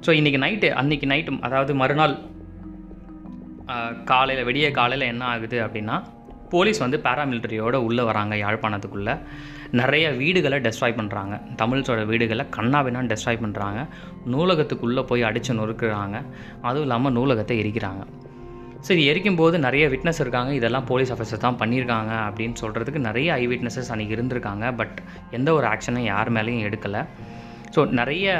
ஸோ 0.06 0.10
இன்றைக்கி 0.20 0.40
நைட்டு 0.46 0.70
அன்றைக்கி 0.82 1.08
நைட்டு 1.14 1.40
அதாவது 1.50 1.74
மறுநாள் 1.82 2.16
காலையில் 4.12 4.48
விடிய 4.50 4.70
காலையில் 4.80 5.10
என்ன 5.14 5.26
ஆகுது 5.34 5.60
அப்படின்னா 5.68 5.96
போலீஸ் 6.54 6.84
வந்து 6.86 7.00
பேராமிலிட்டரியோடு 7.08 7.80
உள்ளே 7.88 8.04
வராங்க 8.10 8.36
யாழ்ப்பாணத்துக்குள்ளே. 8.44 9.16
நிறைய 9.82 10.06
வீடுகளை 10.22 10.58
டெஸ்ட்ராய் 10.66 10.98
பண்ணுறாங்க 11.00 11.34
தமிழ்ஸோட 11.62 12.02
வீடுகளை 12.12 12.46
கண்ணாபின்னான்னு 12.58 13.12
டெஸ்ட்ராய் 13.14 13.44
பண்ணுறாங்க 13.44 13.80
நூலகத்துக்குள்ளே 14.34 15.04
போய் 15.10 15.28
அடித்து 15.30 15.54
நொறுக்குறாங்க. 15.60 16.18
அதுவும் 16.62 16.86
இல்லாமல் 16.88 17.16
நூலகத்தை 17.18 17.58
எரிக்கிறாங்க. 17.64 18.04
ஸோ 18.86 18.90
இது 18.96 19.04
எரிக்கும் 19.12 19.40
போது 19.40 19.56
நிறைய 19.60 19.86
விட்னஸ் 19.94 20.22
இருக்காங்க. 20.24 20.52
இதெல்லாம் 20.54 20.86
போலீஸ் 20.90 21.12
ஆஃபீஸர் 21.14 21.44
தான் 21.46 21.58
பண்ணியிருக்காங்க 21.62 22.12
அப்படின்னு 22.28 22.56
சொல்கிறதுக்கு 22.62 23.02
நிறைய 23.08 23.34
ஐ 23.34 23.48
விட்னஸஸ் 23.54 23.92
அன்றைக்கி 23.94 24.16
இருந்திருக்காங்க. 24.18 24.76
பட் 24.76 24.98
எந்த 25.38 25.54
ஒரு 25.54 25.68
ஆக்ஷனும் 25.74 26.08
யார் 26.14 26.32
மேலேயும் 26.38 26.66
எடுக்கலை. 26.70 27.04
ஸோ 27.76 27.82
நிறைய 28.00 28.36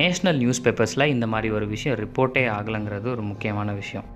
நேஷ்னல் 0.00 0.38
நியூஸ் 0.42 0.64
பேப்பர்ஸில் 0.66 1.12
இந்த 1.14 1.26
மாதிரி 1.26 1.50
ஒரு 1.50 1.68
விஷயம் 1.68 1.98
ரிப்போர்ட்டே 2.04 2.44
ஆகலைங்கிறது 2.58 3.08
ஒரு 3.16 3.22
முக்கியமான 3.22 3.72
விஷயம். 3.72 4.06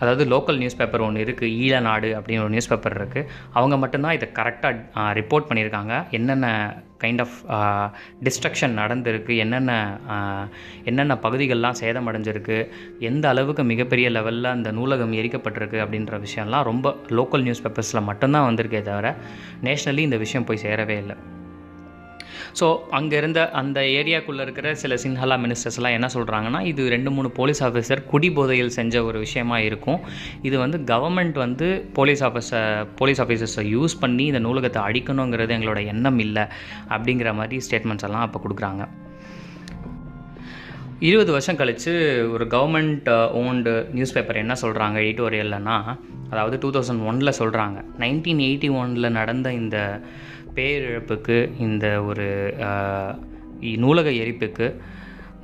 அதாவது 0.00 0.24
லோக்கல் 0.32 0.56
நியூஸ் 0.56 0.76
பேப்பர் 0.76 1.04
ஒன்று 1.06 1.24
இருக்குது 1.24 1.52
ஈழநாடு 1.64 2.10
அப்படின்னு 2.18 2.44
ஒரு 2.46 2.54
நியூஸ் 2.54 2.68
பேப்பர் 2.68 2.98
இருக்குது 3.00 3.28
அவங்க 3.52 3.76
மட்டும்தான் 3.76 4.16
இதை 4.18 4.28
கரெக்டாக 4.40 5.14
ரிப்போர்ட் 5.20 5.48
பண்ணியிருக்காங்க. 5.48 5.94
என்னென்ன 6.10 6.48
கைண்ட் 7.02 7.22
ஆஃப் 7.24 7.36
டிஸ்ட்ரக்ஷன் 8.26 8.76
நடந்திருக்கு 8.80 9.32
என்னென்ன 9.36 9.72
என்னென்ன 10.84 11.14
பகுதிகள்லாம் 11.22 11.78
சேதமடைஞ்சிருக்கு 11.80 12.58
எந்த 12.98 13.28
அளவுக்கு 13.28 13.64
மிகப்பெரிய 13.64 14.10
லெவலில் 14.10 14.54
அந்த 14.56 14.72
நூலகம் 14.72 15.12
எரிக்கப்பட்டிருக்கு 15.12 15.80
அப்படின்ற 15.84 16.20
விஷயம்லாம் 16.26 16.68
ரொம்ப 16.70 16.96
லோக்கல் 17.18 17.46
நியூஸ் 17.48 17.64
பேப்பர்ஸில் 17.66 18.06
மட்டும்தான் 18.10 18.48
வந்திருக்கே 18.50 18.82
தவிர 18.82 19.16
நேஷ்னலி 19.62 20.04
இந்த 20.08 20.16
விஷயம் 20.16 20.44
போய் 20.44 20.64
சேரவே 20.64 20.96
இல்லை. 21.02 21.16
ஸோ 22.60 22.66
அங்கே 22.90 23.16
இருந்த 23.16 23.40
அந்த 23.50 23.80
ஏரியாக்குள்ளே 23.80 24.40
இருக்கிற 24.40 24.74
சில 24.74 24.94
சின்ஹலா 24.94 25.36
மினிஸ்டர்ஸ்லாம் 25.42 25.96
என்ன 25.96 26.08
சொல்கிறாங்கன்னா 26.14 26.60
இது 26.64 26.88
ரெண்டு 26.88 27.10
மூணு 27.10 27.30
போலீஸ் 27.30 27.64
ஆஃபீஸர் 27.64 28.00
குடிபோதையில் 28.04 28.72
செஞ்ச 28.78 29.04
ஒரு 29.04 29.18
விஷயமா 29.18 29.58
இருக்கும். 29.58 30.00
இது 30.42 30.58
வந்து 30.58 30.78
கவர்மெண்ட் 30.92 31.32
வந்து 31.32 31.66
போலீஸ் 31.92 32.24
ஆஃபீஸர் 32.24 32.86
போலீஸ் 32.96 33.22
ஆஃபீஸர்ஸை 33.22 33.64
யூஸ் 33.76 33.96
பண்ணி 34.00 34.24
இந்த 34.24 34.38
நூலகத்தை 34.38 34.82
அடிக்கணுங்கிறது 34.82 35.54
எங்களோட 35.58 35.84
எண்ணம் 35.86 36.18
இல்லை 36.18 36.44
அப்படிங்கிற 36.88 37.34
மாதிரி 37.34 37.58
ஸ்டேட்மெண்ட்ஸ் 37.68 38.06
எல்லாம் 38.08 38.24
அப்போ 38.28 38.40
கொடுக்குறாங்க. 38.46 38.84
இருபது 40.98 41.30
வருஷம் 41.32 41.56
கழித்து 41.56 41.92
ஒரு 42.32 42.44
கவர்மெண்ட் 42.44 43.08
ஓன்டு 43.40 43.72
நியூஸ் 43.92 44.14
பேப்பர் 44.14 44.36
என்ன 44.36 44.54
சொல்கிறாங்க 44.62 44.96
எடிட்டோரியல்லனா 45.02 45.74
அதாவது 46.30 46.56
டூ 46.58 46.68
தௌசண்ட் 46.70 47.04
ஒனில் 47.06 47.38
சொல்கிறாங்க 47.38 47.78
நைன்டீன் 47.98 48.40
எயிட்டி 48.46 48.68
ஒனில் 48.80 49.16
நடந்த 49.18 49.52
இந்த 49.52 49.76
பேரிழப்புக்கு 50.56 51.38
இந்த 51.66 51.86
ஒரு 52.08 52.28
நூலக 53.84 54.08
எரிப்புக்கு 54.22 54.66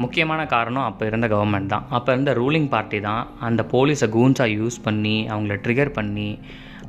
முக்கியமான 0.02 0.40
காரணம் 0.52 0.86
அப்போ 0.88 1.02
இருந்த 1.10 1.26
கவர்மெண்ட் 1.32 1.72
தான். 1.72 1.86
அப்போ 1.96 2.10
இருந்த 2.14 2.32
ரூலிங் 2.40 2.68
பார்ட்டி 2.74 2.98
தான் 3.08 3.24
அந்த 3.48 3.62
போலீஸை 3.72 4.06
கூன்ஸாக 4.16 4.54
யூஸ் 4.58 4.78
பண்ணி 4.86 5.16
அவங்கள 5.32 5.56
ட்ரிகர் 5.64 5.96
பண்ணி 5.98 6.30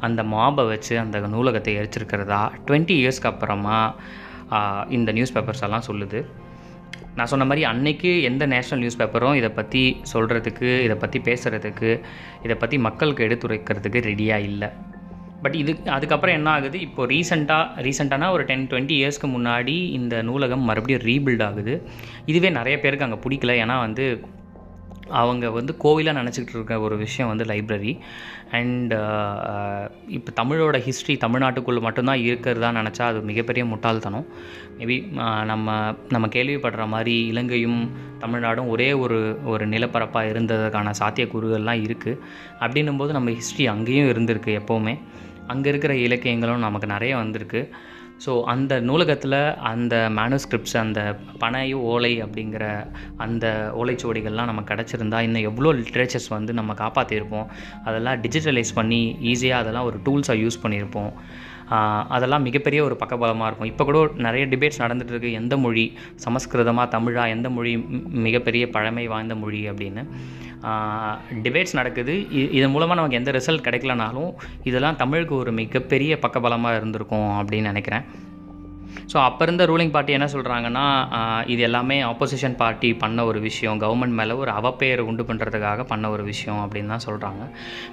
அந்த 0.08 0.22
மாபை 0.34 0.64
வச்சு 0.72 0.94
அந்த 1.02 1.18
நூலகத்தை 1.34 1.74
எரிச்சிருக்கிறதா? 1.80 2.42
டுவெண்ட்டி 2.68 2.96
இயர்ஸ்க்கு 3.02 3.30
அப்புறமா 3.32 3.78
இந்த 4.98 5.10
நியூஸ் 5.18 5.36
பேப்பர்ஸ் 5.36 5.66
எல்லாம் 5.68 5.86
சொல்லுது. 5.90 6.20
நான் 7.18 7.30
சொன்ன 7.32 7.46
மாதிரி 7.50 7.64
அன்னைக்கு 7.72 8.12
எந்த 8.30 8.44
நேஷ்னல் 8.54 8.82
நியூஸ் 8.84 9.00
பேப்பரும் 9.02 9.38
இதை 9.40 9.50
பற்றி 9.60 9.84
சொல்கிறதுக்கு 10.14 10.70
இதை 10.88 10.96
பற்றி 11.04 11.20
பேசுகிறதுக்கு 11.28 11.92
இதை 12.46 12.56
பற்றி 12.64 12.78
மக்களுக்கு 12.88 13.26
எடுத்துரைக்கிறதுக்கு 13.28 14.02
ரெடியாக 14.10 14.48
இல்லை. 14.50 14.70
பட் 15.44 15.58
இது 15.62 15.72
அதுக்கப்புறம் 15.96 16.38
என்ன 16.40 16.50
ஆகுது? 16.58 16.78
இப்போ 16.88 17.02
ரீசெண்டாக 17.14 17.84
ரீசெண்டானா 17.88 18.30
ஒரு 18.36 18.44
டென் 18.52 18.68
டுவெண்ட்டி 18.72 18.96
இயர்ஸ்க்கு 19.00 19.30
முன்னாடி 19.38 19.76
இந்த 20.00 20.16
நூலகம் 20.30 20.70
மறுபடியும் 20.70 21.06
ரீபில்ட் 21.10 21.44
ஆகுது. 21.50 21.76
இதுவே 22.32 22.52
நிறைய 22.60 22.78
பேருக்கு 22.84 23.08
அங்கே 23.08 23.20
பிடிக்கல. 23.26 23.56
ஏன்னா 23.64 23.78
வந்து 23.88 24.06
அவங்க 25.20 25.46
வந்து 25.56 25.72
கோவிலாக 25.84 26.20
நினச்சிக்கிட்டு 26.20 26.56
இருக்க 26.58 26.76
ஒரு 26.86 26.96
விஷயம் 27.02 27.30
வந்து 27.32 27.46
லைப்ரரி 27.50 27.92
அண்ட் 28.58 28.94
இப்போ 30.18 30.32
தமிழோட 30.40 30.78
ஹிஸ்ட்ரி 30.86 31.16
தமிழ்நாட்டுக்குள்ளே 31.24 31.82
மட்டும்தான் 31.86 32.24
இருக்கிறதா 32.28 32.70
நினச்சா 32.80 33.04
அது 33.12 33.20
மிகப்பெரிய 33.32 33.64
முட்டாள்தனம். 33.72 34.28
மேபி 34.78 34.98
நம்ம 35.52 35.76
நம்ம 36.16 36.30
கேள்விப்படுற 36.36 36.86
மாதிரி 36.94 37.16
இலங்கையும் 37.32 37.82
தமிழ்நாடும் 38.24 38.72
ஒரே 38.76 38.90
ஒரு 39.04 39.20
ஒரு 39.54 39.68
நிலப்பரப்பாக 39.74 40.32
இருந்ததுக்கான 40.34 40.94
சாத்தியக்கூறுகள்லாம் 41.02 41.84
இருக்குது 41.88 42.22
அப்படின்னும் 42.64 43.02
போது 43.04 43.18
நம்ம 43.20 43.32
ஹிஸ்ட்ரி 43.40 43.68
அங்கேயும் 43.76 44.12
இருந்திருக்கு 44.14 44.54
எப்போவுமே. 44.62 44.96
அங்கே 45.52 45.70
இருக்கிற 45.74 45.94
இலக்கியங்களும் 46.08 46.66
நமக்கு 46.68 46.88
நிறைய 46.96 47.14
வந்திருக்கு. 47.24 47.62
ஸோ 48.24 48.32
அந்த 48.52 48.74
நூலகத்தில் 48.88 49.38
அந்த 49.70 49.96
மேனுஸ்கிரிப்ட்ஸ் 50.18 50.76
அந்த 50.82 51.00
பனை 51.42 51.64
ஓலை 51.92 52.12
அப்படிங்கிற 52.26 52.66
அந்த 53.26 53.46
ஓலைச்சுவடிகள்லாம் 53.80 54.50
நமக்கு 54.52 54.72
கிடச்சிருந்தா 54.74 55.20
இன்னும் 55.28 55.48
எவ்வளோ 55.50 55.72
லிட்ரேச்சர்ஸ் 55.80 56.30
வந்து 56.36 56.54
நம்ம 56.60 56.74
காப்பாற்றிருப்போம் 56.84 57.50
அதெல்லாம் 57.88 58.22
டிஜிட்டலைஸ் 58.26 58.74
பண்ணி 58.80 59.02
ஈஸியாக 59.32 59.64
அதெல்லாம் 59.64 59.90
ஒரு 59.90 60.00
டூல்ஸாக 60.06 60.42
யூஸ் 60.44 60.62
பண்ணியிருப்போம். 60.66 61.12
அதெல்லாம் 62.16 62.46
மிகப்பெரிய 62.48 62.80
ஒரு 62.88 62.96
பக்கபலமாக 63.02 63.48
இருக்கும். 63.50 63.70
இப்போ 63.72 63.84
கூட 63.90 64.00
நிறைய 64.26 64.44
டிபேட்ஸ் 64.54 64.82
நடந்துகிட்டு 64.84 65.14
இருக்குது 65.14 65.38
எந்த 65.42 65.54
மொழி? 65.66 65.86
சமஸ்கிருதமாக 66.26 66.88
தமிழாக 66.96 67.36
எந்த 67.36 67.50
மொழி? 67.58 67.74
மிகப்பெரிய 68.28 68.64
பழமை 68.76 69.06
வாய்ந்த 69.14 69.36
மொழி 69.44 69.62
அப்படின்னு. 69.72 70.04
டிபேட்ஸ் 71.46 71.78
நடக்குது. 71.80 72.14
இதன் 72.58 72.74
மூலமாக 72.76 72.98
நமக்கு 73.00 73.20
எந்த 73.22 73.32
ரிசல்ட் 73.38 73.66
கிடைக்கலனாலும் 73.68 74.32
இதெல்லாம் 74.70 75.00
தமிழுக்கு 75.02 75.36
ஒரு 75.36 75.52
மிகப்பெரிய 75.62 76.20
பக்கபலமாக 76.26 76.78
இருந்திருக்கும் 76.80 77.30
அப்படின்னு 77.40 77.72
நினைக்கிறேன். 77.74 78.06
ஸோ 79.14 79.18
அப்போ 79.24 79.44
இருந்த 79.46 79.66
ரூலிங் 79.66 79.92
பார்ட்டி 79.92 80.14
என்ன 80.14 80.28
சொல்கிறாங்கன்னா 80.34 80.86
இது 81.46 81.62
எல்லாமே 81.62 81.98
ஆப்போசிஷன் 82.04 82.56
பார்ட்டி 82.56 82.92
பண்ண 82.94 83.26
ஒரு 83.26 83.40
விஷயம் 83.40 83.82
கவர்மெண்ட் 83.82 84.18
மேலே 84.20 84.34
ஒரு 84.34 84.52
அவப்பெயர் 84.52 85.04
உண்டு 85.10 85.24
பண்ணுறதுக்காக 85.24 85.84
பண்ண 85.84 86.10
ஒரு 86.10 86.24
விஷயம் 86.24 86.62
அப்படின்னு 86.64 86.94
தான் 86.96 87.06
சொல்கிறாங்க 87.08 87.44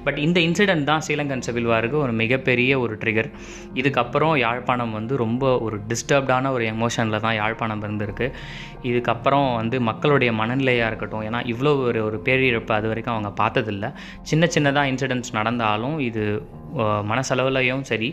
பட் 0.05 0.19
இந்த 0.19 0.41
இன்சிடென்ட் 0.41 0.85
தான் 0.85 1.03
ஸ்ரீலங்கன் 1.07 1.47
சிவில் 1.49 1.71
வாருக்கு 1.73 1.99
ஒரு 1.99 2.13
மிகப்பெரிய 2.13 2.79
ஒரு 2.81 2.95
ட்ரிகர் 2.95 3.31
இதுக்கப்புறம் 3.75 4.35
யாழ்ப்பாணம் 4.37 4.93
வந்து 4.93 5.17
ரொம்ப 5.17 5.45
ஒரு 5.59 5.79
டிஸ்டர்ப்டான 5.89 6.53
ஒரு 6.53 6.65
எமோஷனில் 6.75 7.25
தான் 7.27 7.37
யாழ்ப்பாணம் 7.41 7.83
இருந்திருக்கு. 7.87 8.27
இதுக்கப்புறம் 8.83 9.49
வந்து 9.55 9.77
மக்களுடைய 9.81 10.31
மனநிலையாக 10.33 10.91
இருக்கட்டும் 10.91 11.25
ஏன்னா 11.29 11.41
இவ்வளோ 11.53 11.73
ஒரு 11.89 12.01
ஒரு 12.05 12.19
பேரிழப்பு 12.25 12.73
அது 12.79 12.89
வரைக்கும் 12.89 13.15
அவங்க 13.17 13.31
பார்த்ததில்ல. 13.43 13.87
சின்ன 14.31 14.45
சின்னதாக 14.55 14.91
இன்சிடென்ட்ஸ் 14.93 15.37
நடந்தாலும் 15.39 15.97
இது 16.09 16.25
மனசளவுலையும் 17.11 17.85
சரி 17.91 18.09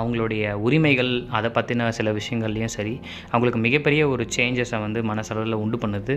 அவங்களுடைய 0.00 0.44
உரிமைகள் 0.66 1.10
அதை 1.38 1.50
பற்றின 1.50 1.83
சில 1.98 2.12
விஷயங்கள்லையும் 2.12 2.74
சரி 2.76 2.94
அவங்களுக்கு 3.30 3.60
மிகப்பெரிய 3.66 4.02
ஒரு 4.08 4.26
சேஞ்சஸை 4.36 4.80
வந்து 4.80 5.02
மனசளவில் 5.10 5.60
உண்டு 5.64 5.78
பண்ணுது. 5.84 6.16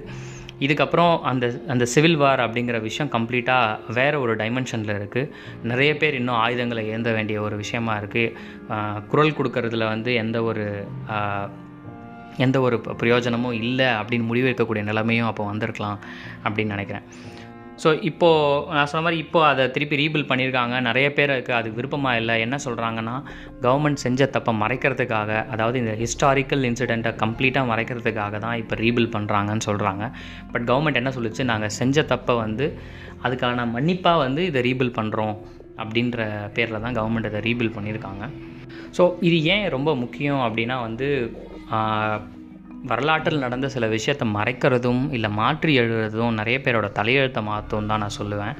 இதுக்கப்புறம் 0.59 1.13
அந்த 1.31 1.45
அந்த 1.67 1.85
சிவில் 1.93 2.17
வார் 2.23 2.43
அப்படிங்கிற 2.45 2.79
விஷயம் 2.81 3.11
கம்ப்ளீட்டாக 3.15 3.93
வேறு 3.93 4.19
ஒரு 4.21 4.35
டைமென்ஷனில் 4.35 4.95
இருக்குது 4.99 5.29
நிறைய 5.71 5.93
பேர் 5.97 6.13
இன்னும் 6.13 6.39
ஆயுதங்களை 6.45 6.83
ஏந்த 6.97 7.11
வேண்டிய 7.11 7.41
ஒரு 7.41 7.55
விஷயமா 7.63 7.95
இருக்குது 7.99 8.33
குரல் 9.07 9.37
கொடுக்கறதுல 9.37 9.87
வந்து 9.93 10.13
எந்த 10.23 10.43
ஒரு 10.43 10.65
எந்த 12.45 12.57
ஒரு 12.61 12.77
பிரயோஜனமும் 12.81 13.55
இல்லை 13.63 13.85
அப்படின்னு 13.85 14.25
முடிவு 14.25 14.49
இருக்கக்கூடிய 14.49 14.83
நிலைமையும் 14.83 15.27
அப்போ 15.27 15.43
வந்திருக்கலாம் 15.45 15.99
அப்படின்னு 16.43 16.75
நினைக்கிறேன். 16.75 17.07
ஸோ 17.83 17.89
இப்போது 18.09 18.75
நான் 18.75 18.89
சொன்ன 18.91 19.03
மாதிரி 19.05 19.17
இப்போ 19.25 19.39
அதை 19.49 19.63
திருப்பி 19.75 19.95
ரீபில் 20.01 20.27
பண்ணியிருக்காங்க. 20.29 20.75
நிறைய 20.87 21.07
பேருக்கு 21.17 21.53
அது 21.59 21.69
விருப்பமாக 21.77 22.19
இல்லை. 22.21 22.35
என்ன 22.45 22.55
சொல்கிறாங்கன்னா 22.65 23.15
கவர்மெண்ட் 23.65 24.03
செஞ்ச 24.05 24.29
தப்பை 24.35 24.53
மறைக்கிறதுக்காக 24.63 25.31
அதாவது 25.55 25.77
இந்த 25.83 25.93
ஹிஸ்டாரிக்கல் 26.01 26.65
இன்சிடெண்ட்டை 26.69 27.11
கம்ப்ளீட்டாக 27.23 27.71
மறைக்கிறதுக்காக 27.71 28.39
தான் 28.45 28.57
இப்போ 28.61 28.77
ரீபில் 28.85 29.11
பண்ணுறாங்கன்னு 29.15 29.67
சொல்கிறாங்க 29.69 30.05
பட் 30.53 30.65
கவர்மெண்ட் 30.71 31.01
என்ன 31.01 31.13
சொல்லிச்சு? 31.17 31.45
நாங்கள் 31.51 31.75
செஞ்ச 31.79 32.05
தப்பை 32.13 32.35
வந்து 32.45 32.67
அதுக்கான 33.25 33.67
மன்னிப்பாக 33.75 34.23
வந்து 34.25 34.43
இதை 34.51 34.61
ரீபில் 34.69 34.97
பண்ணுறோம் 34.99 35.35
அப்படின்ற 35.83 36.25
பேரில் 36.55 36.83
தான் 36.85 36.97
கவர்மெண்ட் 36.99 37.29
இதை 37.31 37.41
ரீபில் 37.47 37.75
பண்ணியிருக்காங்க. 37.75 38.23
ஸோ 38.97 39.03
இது 39.27 39.37
ஏன் 39.53 39.65
ரொம்ப 39.75 39.89
முக்கியம் 40.03 40.41
அப்படின்னா 40.47 40.77
வந்து 40.87 41.09
வரலாற்றில் 42.91 43.43
நடந்த 43.45 43.67
சில 43.75 43.87
விஷயத்தை 43.95 44.25
மறைக்கிறதும் 44.37 45.01
இல்லை 45.17 45.29
மாற்றி 45.39 45.73
எழுதுறதும் 45.81 46.37
நிறைய 46.41 46.59
பேரோட 46.65 46.89
தலையெழுத்தை 46.99 47.43
மாற்றும் 47.51 47.89
தான் 47.91 48.03
நான் 48.03 48.19
சொல்லுவேன். 48.19 48.55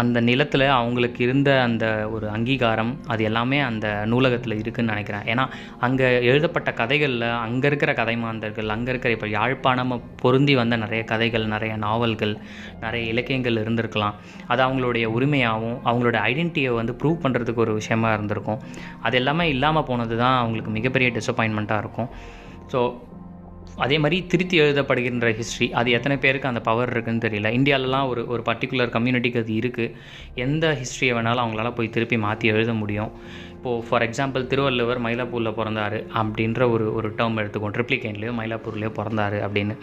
அந்த 0.00 0.18
நிலத்தில் 0.28 0.64
அவங்களுக்கு 0.76 1.20
இருந்த 1.24 1.50
அந்த 1.64 1.84
ஒரு 2.14 2.26
அங்கீகாரம் 2.34 2.92
அது 3.12 3.22
எல்லாமே 3.28 3.58
அந்த 3.66 3.86
நூலகத்தில் 4.12 4.54
இருக்குதுன்னு 4.60 4.92
நினைக்கிறேன். 4.94 5.26
ஏன்னா 5.32 5.44
அங்கே 5.86 6.06
எழுதப்பட்ட 6.30 6.70
கதைகளில் 6.78 7.26
அங்கே 7.46 7.66
இருக்கிற 7.70 7.92
கதைமாந்தர்கள் 7.98 8.72
அங்கே 8.74 8.90
இருக்கிற 8.92 9.10
இப்போ 9.16 9.28
யாழ்ப்பாணம் 9.34 9.92
பொருந்தி 10.22 10.54
வந்த 10.60 10.76
நிறைய 10.84 11.02
கதைகள் 11.12 11.44
நிறைய 11.54 11.74
நாவல்கள் 11.86 12.34
நிறைய 12.84 13.02
இலக்கியங்கள் 13.14 13.60
இருந்திருக்கலாம். 13.64 14.16
அது 14.54 14.62
அவங்களுடைய 14.66 15.08
உரிமையாகவும் 15.16 15.78
அவங்களோட 15.90 16.16
ஐடென்டிட்டியை 16.30 16.72
வந்து 16.80 16.94
ப்ரூவ் 17.02 17.22
பண்ணுறதுக்கு 17.26 17.64
ஒரு 17.66 17.74
விஷயமா 17.80 18.12
இருந்திருக்கும். 18.18 18.62
அது 19.08 19.18
எல்லாமே 19.22 19.46
இல்லாமல் 19.56 19.88
போனது 19.90 20.16
தான் 20.24 20.38
அவங்களுக்கு 20.40 20.72
மிகப்பெரிய 20.78 21.10
டிசப்பாயின்மெண்ட்டாக 21.18 21.84
இருக்கும். 21.86 22.10
ஸோ 22.74 22.82
அதே 23.84 23.96
மாதிரி 24.02 24.16
திருத்தி 24.32 24.56
எழுதப்படுகின்ற 24.60 25.28
ஹிஸ்ட்ரி 25.38 25.66
அது 25.78 25.88
எத்தனை 25.96 26.16
பேருக்கு 26.24 26.50
அந்த 26.50 26.60
பவர் 26.68 26.92
இருக்குதுன்னு 26.94 27.24
தெரியல. 27.24 27.48
இந்தியாவிலலாம் 27.58 28.08
ஒரு 28.12 28.22
ஒரு 28.32 28.42
பர்டிகுலர் 28.48 28.92
கம்யூனிட்டிக்கு 28.96 29.42
அது 29.44 29.52
இருக்குது 29.60 29.94
எந்த 30.44 30.64
ஹிஸ்ட்ரியை 30.80 31.12
வேணாலும் 31.16 31.44
அவங்களால 31.44 31.70
போய் 31.74 31.94
திருப்பி 31.96 32.16
மாற்றி 32.26 32.48
எழுத 32.54 32.72
முடியும். 32.82 33.10
இப்போது 33.56 33.84
ஃபார் 33.88 34.04
எக்ஸாம்பிள் 34.06 34.48
திருவள்ளுவர் 34.50 35.00
மயிலாப்பூரில் 35.04 35.56
பிறந்தார் 35.58 35.98
அப்படின்ற 36.20 36.62
ஒரு 36.74 36.86
ஒரு 36.94 37.10
டேர்ம் 37.18 37.38
எடுத்துக்கோம் 37.42 37.74
ட்ரிப்ளிகேன்லேயோ 37.76 38.32
மயிலாப்பூர்லேயோ 38.40 38.90
பிறந்தார் 39.00 39.36
அப்படின்னு. 39.46 39.76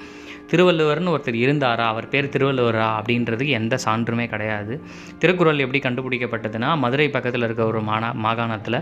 திருவள்ளுவர்னு 0.51 1.13
ஒருத்தர் 1.15 1.37
இருந்தாரா? 1.43 1.85
அவர் 1.93 2.07
பேர் 2.13 2.31
திருவள்ளுவரா 2.35 2.87
அப்படின்றதுக்கு 2.99 3.53
எந்த 3.59 3.75
சான்றுமே 3.85 4.25
கிடையாது. 4.33 4.73
திருக்குறள் 5.21 5.63
எப்படி 5.65 5.81
கண்டுபிடிக்கப்பட்டதுன்னா 5.87 6.69
மதுரை 6.83 7.07
பக்கத்தில் 7.09 7.47
இருக்க 7.47 7.63
ஒரு 7.71 7.81
மாநா 7.89 8.09
மாகாணத்தில் 8.25 8.79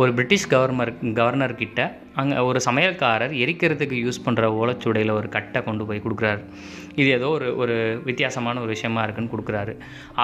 ஒரு 0.00 0.12
பிரிட்டிஷ் 0.18 0.48
கவர்னர் 0.54 0.92
கவர்னர் 1.20 1.54
கிட்ட 1.62 1.80
அங்கே 2.20 2.38
ஒரு 2.48 2.60
சமையல்காரர் 2.68 3.34
எரிக்கிறதுக்கு 3.44 3.98
யூஸ் 4.04 4.22
பண்ணுற 4.24 4.48
ஓலைச்சுடையில் 4.60 5.12
ஒரு 5.18 5.28
கட்டை 5.36 5.60
கொண்டு 5.68 5.84
போய் 5.90 6.02
கொடுக்குறாரு. 6.06 6.42
இது 7.00 7.08
ஏதோ 7.18 7.28
ஒரு 7.38 7.48
ஒரு 7.62 7.76
வித்தியாசமான 8.04 8.60
ஒரு 8.64 8.70
விஷயமா 8.76 9.02
இருக்குன்னு 9.02 9.34
கொடுக்குறாரு. 9.34 9.74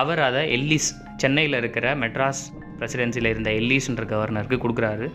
அவர் 0.00 0.22
அதை 0.28 0.42
எல்லிஸ் 0.56 0.90
சென்னையில் 1.16 1.58
இருக்கிற 1.62 1.94
மெட்ராஸ் 2.02 2.42
பிரசிடென்சியில் 2.80 3.30
இருந்த 3.34 3.50
எல்லிஸ்ன்ற 3.61 4.04
கவர்னருக்கு 4.14 4.58
கொடுக்குறாரு. 4.64 5.06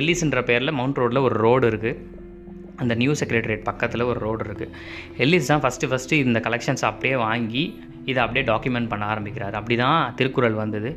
எல்லிஸ்ன்ற 0.00 0.40
பேரில் 0.48 0.76
மவுண்ட் 0.78 0.98
ரோட்டில் 1.00 1.26
ஒரு 1.28 1.36
ரோடு 1.44 1.66
இருக்குது 1.70 2.18
அந்த 2.82 2.94
நியூ 3.02 3.12
செக்ரட்டரியேட் 3.20 3.68
பக்கத்தில் 3.70 4.08
ஒரு 4.10 4.20
ரோடு 4.26 4.42
இருக்குது 4.46 4.74
எல்லிஸ் 5.24 5.52
தான் 5.52 5.62
ஃபஸ்ட்டு 5.64 5.88
ஃபஸ்ட்டு 5.92 6.20
இந்த 6.26 6.40
கலெக்ஷன்ஸ் 6.48 6.84
அப்படியே 6.90 7.16
வாங்கி 7.26 7.64
இதை 8.10 8.20
அப்படியே 8.24 8.44
டாக்குமெண்ட் 8.50 8.90
பண்ண 8.90 9.04
ஆரம்பிக்கிறார். 9.12 9.54
அப்படி 9.58 9.76
தான் 9.84 9.98
திருக்குறள் 10.18 10.60
வந்தது. 10.60 10.90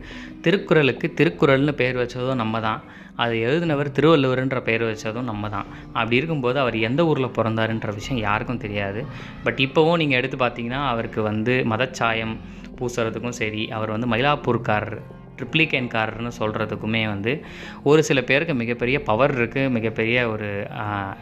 திருக்குறளுக்கு 0.46 1.08
திருக்குறள்னு 1.20 1.74
பேர் 1.82 2.00
வச்சதும் 2.02 2.42
நம்ம 2.44 2.62
தான் 2.68 2.82
அது 3.24 3.34
எழுதினவர் 3.48 3.90
திருவள்ளுவர்ன்ற 3.98 4.60
பேர் 4.68 4.84
வச்சதும் 4.90 5.28
நம்ம 5.32 5.50
தான் 5.56 5.68
அப்படி 5.98 6.20
இருக்கும்போது 6.20 6.58
அவர் 6.64 6.78
எந்த 6.90 7.02
ஊரில் 7.10 7.36
பிறந்தாருன்ற 7.38 7.92
விஷயம் 8.00 8.22
யாருக்கும் 8.28 8.64
தெரியாது. 8.66 9.02
பட் 9.48 9.60
இப்போவும் 9.66 10.00
நீங்கள் 10.04 10.20
எடுத்து 10.22 10.40
பார்த்தீங்கன்னா 10.46 10.82
அவருக்கு 10.94 11.22
வந்து 11.32 11.56
மதச்சாயம் 11.74 12.36
பூசுறதுக்கும் 12.80 13.38
சரி 13.42 13.64
அவர் 13.78 13.94
வந்து 13.96 14.10
மயிலாப்பூர்காரர். 14.14 14.98
ட்ரிப்ளிகேன்காரர்னு 15.44 16.32
சொல்கிறதுக்குமே 16.40 17.04
வந்து 17.14 17.32
ஒரு 17.90 18.02
சில 18.10 18.20
பேருக்கு 18.30 18.54
மிகப்பெரிய 18.62 18.98
பவர் 19.08 19.34
இருக்குது 19.40 19.72
மிகப்பெரிய 19.78 20.18
ஒரு 20.34 20.50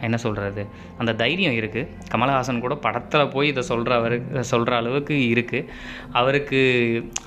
என்ன 0.06 0.16
சொல்கிறது 0.24 0.62
அந்த 1.00 1.12
தைரியம் 1.22 1.56
இருக்குது 1.60 1.88
கமலஹாசன் 2.12 2.62
கூட 2.64 2.74
படத்தில் 2.84 3.32
போய் 3.34 3.50
இதை 3.52 3.62
சொல்கிற 3.70 3.90
சொல்கிற 4.50 4.72
அளவுக்கு 4.80 5.14
இருக்குது 5.32 5.66
அவருக்கு 6.20 6.60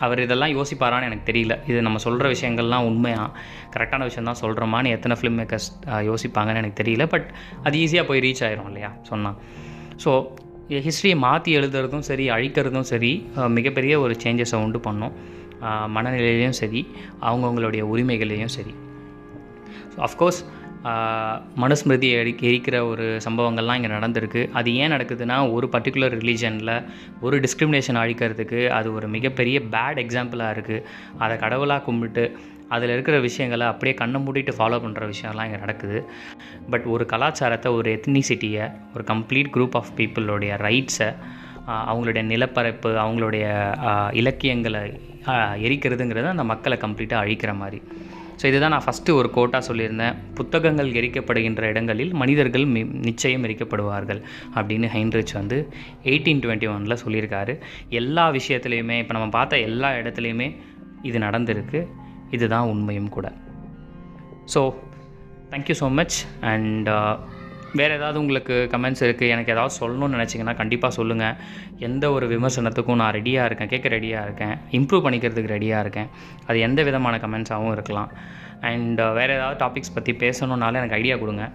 அவர் 0.05 0.23
இதெல்லாம் 0.25 0.53
யோசிப்பாரான்னு 0.57 1.09
எனக்கு 1.09 1.27
தெரியல. 1.31 1.53
இது 1.69 1.79
நம்ம 1.87 1.99
சொல்கிற 2.05 2.25
விஷயங்கள்லாம் 2.35 2.87
உண்மையாக 2.91 3.29
கரெக்டான 3.75 4.05
விஷயம் 4.09 4.29
தான் 4.29 4.41
சொல்கிறோமான்னு 4.43 4.93
எத்தனை 4.97 5.17
ஃபிலிம் 5.19 5.37
மேக்கர்ஸ் 5.41 5.69
யோசிப்பாங்கன்னு 6.09 6.61
எனக்கு 6.63 6.81
தெரியல. 6.81 7.05
பட் 7.13 7.27
அது 7.65 7.77
ஈஸியாக 7.85 8.09
போய் 8.09 8.23
ரீச் 8.27 8.43
ஆயிரும் 8.47 8.69
இல்லையா? 8.71 8.91
சொன்னால் 9.11 9.37
ஸோ 10.05 10.11
ஹிஸ்ட்ரியை 10.87 11.17
மாற்றி 11.25 11.49
எழுதுறதும் 11.57 12.05
சரி 12.09 12.27
அழிக்கிறதும் 12.35 12.87
சரி 12.91 13.11
மிகப்பெரிய 13.57 13.95
ஒரு 14.03 14.13
சேஞ்சஸை 14.23 14.59
உண்டு 14.65 14.79
பண்ணோம். 14.87 15.15
மனநிலையிலையும் 15.95 16.59
சரி 16.61 16.81
அவங்கவுங்களுடைய 17.27 17.83
உரிமைகளையும் 17.93 18.53
சரி. 18.57 18.73
ஸோ 19.93 19.99
அஃப்கோர்ஸ் 20.07 20.41
மனுஸ்மிருதி 21.61 22.09
எரி 22.17 22.31
எரிக்கிற 22.47 22.77
ஒரு 22.89 23.05
சம்பவங்கள்லாம் 23.25 23.77
இங்கே 23.79 23.91
நடந்திருக்கு. 23.93 24.41
அது 24.57 24.69
ஏன் 24.81 24.91
நடக்குதுன்னா 24.95 25.37
ஒரு 25.55 25.67
பர்டிகுலர் 25.75 26.15
ரிலீஜனில் 26.19 26.73
ஒரு 27.25 27.35
டிஸ்கிரிமினேஷன் 27.45 27.99
அழிக்கிறதுக்கு 28.01 28.59
அது 28.79 28.89
ஒரு 28.97 29.07
மிகப்பெரிய 29.15 29.59
பேட் 29.73 30.01
எக்ஸாம்பிளாக 30.03 30.55
இருக்குது 30.55 30.83
அதை 31.23 31.37
கடவுளாக 31.45 31.83
கும்பிட்டு 31.87 32.25
அதில் 32.75 32.93
இருக்கிற 32.93 33.15
விஷயங்களை 33.25 33.65
அப்படியே 33.71 33.95
கண்ணை 34.01 34.19
மூடிட்டு 34.25 34.53
ஃபாலோ 34.57 34.77
பண்ணுற 34.83 35.09
விஷயம்லாம் 35.13 35.47
இங்கே 35.49 35.59
நடக்குது. 35.63 35.97
பட் 36.71 36.85
ஒரு 36.93 37.03
கலாச்சாரத்தை 37.13 37.71
ஒரு 37.79 37.89
எத்னிசிட்டியை 37.97 38.67
ஒரு 38.95 39.05
கம்ப்ளீட் 39.11 39.51
குரூப் 39.55 39.77
ஆஃப் 39.79 39.91
பீப்புளோடைய 39.97 40.53
ரைட்ஸை 40.67 41.09
அவங்களுடைய 41.89 42.23
நிலப்பரப்பு 42.31 42.89
அவங்களுடைய 43.03 43.45
இலக்கியங்களை 44.21 44.81
எரிக்கிறதுங்கிறது 45.67 46.27
அந்த 46.33 46.43
மக்களை 46.51 46.77
கம்ப்ளீட்டாக 46.83 47.23
அழிக்கிற 47.23 47.53
மாதிரி. 47.61 47.79
ஸோ 48.39 48.45
இதுதான் 48.49 48.73
நான் 48.75 48.85
ஃபஸ்ட்டு 48.85 49.15
ஒரு 49.19 49.29
கோட்டாக 49.35 49.61
சொல்லியிருந்தேன். 49.67 50.15
புத்தகங்கள் 50.37 50.89
எரிக்கப்படுகின்ற 50.99 51.61
இடங்களில் 51.73 52.13
மனிதர்கள் 52.21 52.65
மி 52.73 52.81
நிச்சயம் 53.07 53.45
எரிக்கப்படுவார்கள் 53.47 54.21
அப்படின்னு 54.55 54.87
ஹைன்ரிச் 54.95 55.33
வந்து 55.39 55.57
எயிட்டீன் 56.11 56.41
டுவெண்ட்டி 56.45 56.69
ஒனில் 56.73 57.01
சொல்லியிருக்காரு. 57.03 57.55
எல்லா 58.01 58.25
விஷயத்துலையுமே 58.37 58.97
இப்போ 59.03 59.15
நம்ம 59.17 59.29
பார்த்த 59.37 59.59
எல்லா 59.69 59.91
இடத்துலையுமே 60.01 60.49
இது 61.09 61.19
நடந்திருக்கு. 61.19 61.81
இதுதான் 62.37 62.69
உண்மையும் 62.73 63.09
கூட. 63.09 63.27
So 64.53 64.73
thank you 65.51 65.77
so 65.81 65.89
much 66.01 66.17
and 66.41 66.89
வேறு 67.79 67.93
ஏதாவது 67.99 68.17
உங்களுக்கு 68.23 68.55
கமெண்ட்ஸ் 68.73 69.03
இருக்குது 69.05 69.31
எனக்கு 69.35 69.53
ஏதாவது 69.55 69.73
சொல்லணும்னு 69.79 70.15
நினச்சிங்கன்னா 70.17 70.55
கண்டிப்பாக 70.61 70.93
சொல்லுங்கள் 70.97 71.35
எந்த 71.87 72.05
ஒரு 72.15 72.25
விமர்சனத்துக்கும் 72.33 72.99
நான் 73.01 73.15
ரெடியாக 73.17 73.49
இருக்கேன். 73.49 73.71
கேட்க 73.73 73.89
ரெடியாக 73.95 74.25
இருக்கேன். 74.27 74.55
இம்ப்ரூவ் 74.79 75.05
பண்ணிக்கிறதுக்கு 75.05 75.53
ரெடியாக 75.57 75.83
இருக்கேன். 75.85 76.09
அது 76.47 76.57
எந்த 76.67 76.83
விதமான 76.89 77.17
கமெண்ட்ஸாகவும் 77.25 77.75
இருக்கலாம். 77.77 78.11
அண்ட் 78.71 79.01
வேறு 79.19 79.35
ஏதாவது 79.39 79.59
டாபிக்ஸ் 79.63 79.95
பற்றி 79.97 80.13
பேசணுன்னாலும் 80.25 80.81
எனக்கு 80.81 80.99
ஐடியா 81.01 81.17
கொடுங்க. 81.23 81.45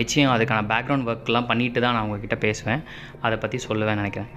நிச்சயம் 0.00 0.32
அதுக்கான 0.34 0.60
பேக்ரவுண்ட் 0.72 1.08
ஒர்க்லாம் 1.12 1.48
பண்ணிட்டு 1.48 1.80
தான் 1.84 1.94
நான் 1.96 2.06
உங்ககிட்ட 2.06 2.36
பேசுவேன். 2.44 2.82
அதை 3.24 3.36
பற்றி 3.42 3.58
சொல்லுவேன் 3.68 4.00
நினைக்கிறேன். 4.02 4.30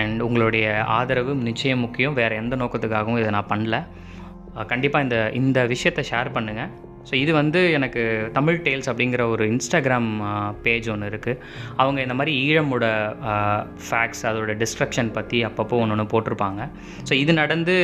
அண்ட் 0.00 0.20
உங்களுடைய 0.26 0.66
ஆதரவு 0.98 1.32
நிச்சயம் 1.48 1.82
முக்கியம். 1.84 2.14
வேறு 2.20 2.34
எந்த 2.42 2.56
நோக்கத்துக்காகவும் 2.62 3.18
இதை 3.22 3.32
நான் 3.38 3.50
பண்ணல. 3.54 3.78
கண்டிப்பாக 4.72 5.04
இந்த 5.06 5.18
இந்த 5.40 5.58
விஷயத்தை 5.72 6.02
ஷேர் 6.10 6.36
பண்ணுங்கள் 6.36 6.70
ஸோ 7.08 7.14
இது 7.22 7.32
வந்து 7.38 7.60
எனக்கு 7.78 8.02
தமிழ் 8.36 8.58
டேல்ஸ் 8.66 8.88
அப்படிங்கிற 8.90 9.22
ஒரு 9.34 9.44
இன்ஸ்டாகிராம் 9.52 10.08
பேஜ் 10.64 10.88
ஒன்று 10.94 11.08
இருக்குது 11.12 11.38
அவங்க 11.82 11.98
இந்த 12.06 12.14
மாதிரி 12.18 12.32
ஈழமோட 12.48 12.86
ஃபேக்ட்ஸ் 13.86 14.22
அதோட 14.30 14.54
டிஸ்கிரிப்ஷன் 14.62 15.10
பற்றி 15.18 15.38
அப்பப்போ 15.48 15.78
ஒன்று 15.82 15.94
ஒன்று 15.96 16.06
போட்டிருப்பாங்க. 16.12 16.60
ஸோ 17.08 17.12
இது 17.22 17.34
நடந்து 17.42 17.76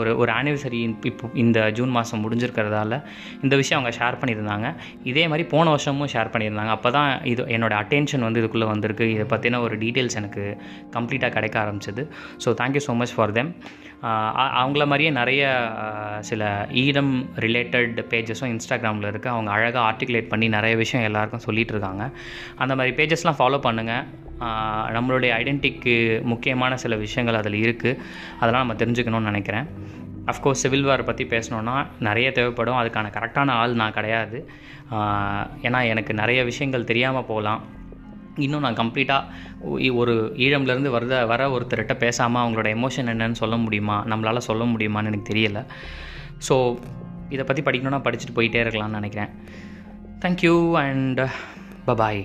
ஒரு 0.00 0.12
ஒரு 0.22 0.32
ஆனிவர்சரி 0.38 0.82
இப்போ 1.12 1.30
இந்த 1.44 1.58
ஜூன் 1.78 1.94
மாதம் 1.96 2.22
முடிஞ்சிருக்கிறதால 2.24 3.00
இந்த 3.44 3.54
விஷயம் 3.62 3.78
அவங்க 3.80 3.94
ஷேர் 4.00 4.20
பண்ணியிருந்தாங்க. 4.20 4.68
இதே 5.12 5.24
மாதிரி 5.32 5.46
போன 5.54 5.66
வருஷமும் 5.76 6.12
ஷேர் 6.14 6.32
பண்ணியிருந்தாங்க. 6.34 6.74
அப்போ 6.76 6.92
தான் 6.98 7.10
இது 7.32 7.48
என்னோடய 7.56 7.82
அட்டென்ஷன் 7.84 8.26
வந்து 8.28 8.42
இதுக்குள்ளே 8.42 8.68
வந்திருக்கு. 8.74 9.08
இதை 9.16 9.26
பற்றின 9.34 9.60
ஒரு 9.66 9.76
டீட்டெயில்ஸ் 9.84 10.18
எனக்கு 10.22 10.44
கம்ப்ளீட்டாக 10.98 11.32
கிடைக்க 11.38 11.58
ஆரம்பிச்சது. 11.64 12.04
So 12.44 12.48
thank you 12.62 12.84
so 12.88 12.94
much 13.02 13.16
for 13.16 13.34
them 13.40 13.52
அவங்கள 14.60 14.84
மாதிரியே 14.90 15.10
நிறைய 15.18 15.42
சில 16.28 16.42
ஈடம் 16.82 17.14
ரிலேட்டட் 17.44 17.94
பேஜ் 18.12 18.25
பேஜஸும் 18.26 18.52
இன்ஸ்டாகிராமில் 18.54 19.10
இருக்குது 19.12 19.34
அவங்க 19.34 19.50
அழகாக 19.56 19.82
ஆர்டிகுலேட் 19.90 20.30
பண்ணி 20.30 20.48
நிறைய 20.58 20.76
விஷயம் 20.84 21.06
எல்லாருக்கும் 21.08 21.44
சொல்லிகிட்டு 21.48 21.74
இருக்காங்க 21.74 22.04
அந்த 22.64 22.72
மாதிரி 22.80 22.94
பேஜஸ்லாம் 23.00 23.38
ஃபாலோ 23.40 23.60
பண்ணுங்கள் 23.66 24.24
நம்மளுடைய 24.96 25.30
ஐடென்டிக்கு 25.40 25.94
முக்கியமான 26.32 26.76
சில 26.82 26.96
விஷயங்கள் 27.04 27.38
அதில் 27.40 27.58
இருக்குது 27.66 27.98
அதெல்லாம் 28.40 28.64
நம்ம 28.64 28.76
தெரிஞ்சுக்கணும்னு 28.82 29.30
நினைக்கிறேன். 29.32 29.68
அஃப்கோர்ஸ் 30.32 30.62
சிவில் 30.64 30.86
வார் 30.88 31.02
பற்றி 31.08 31.24
பேசணுன்னா 31.32 31.74
நிறைய 32.06 32.28
தேவைப்படும். 32.38 32.78
அதுக்கான 32.80 33.10
கரெக்டான 33.16 33.54
ஆள் 33.60 33.78
நான் 33.80 33.96
கிடையாது. 33.98 34.38
ஏன்னா 35.66 35.80
எனக்கு 35.92 36.12
நிறைய 36.20 36.40
விஷயங்கள் 36.50 36.88
தெரியாமல் 36.90 37.26
போகலாம். 37.30 37.62
இன்னும் 38.44 38.64
நான் 38.66 38.78
கம்ப்ளீட்டாக 38.80 39.92
ஒரு 40.00 40.14
ஈழம்லேருந்து 40.46 40.90
வர 40.96 41.22
வர 41.32 41.42
ஒருத்தர்கிட்ட 41.54 41.94
பேசாமல் 42.04 42.42
அவங்களோட 42.44 42.70
எமோஷன் 42.78 43.10
என்னன்னு 43.12 43.40
சொல்ல 43.42 43.56
முடியுமா? 43.64 43.96
நம்மளால் 44.12 44.46
சொல்ல 44.50 44.64
முடியுமான்னு 44.72 45.10
எனக்கு 45.12 45.30
தெரியலை. 45.32 45.62
ஸோ 46.48 46.56
இதை 47.28 47.44
பற்றி 47.44 47.62
படிக்கணும்னா 47.62 48.00
படிச்சுட்டு 48.06 48.36
போயிட்டே 48.36 48.60
இருக்கலாம்னு 48.64 49.00
நினைக்கிறேன். 49.00 49.28
Thank you 50.20 50.72
and 50.72 51.20
bye bye 51.86 52.24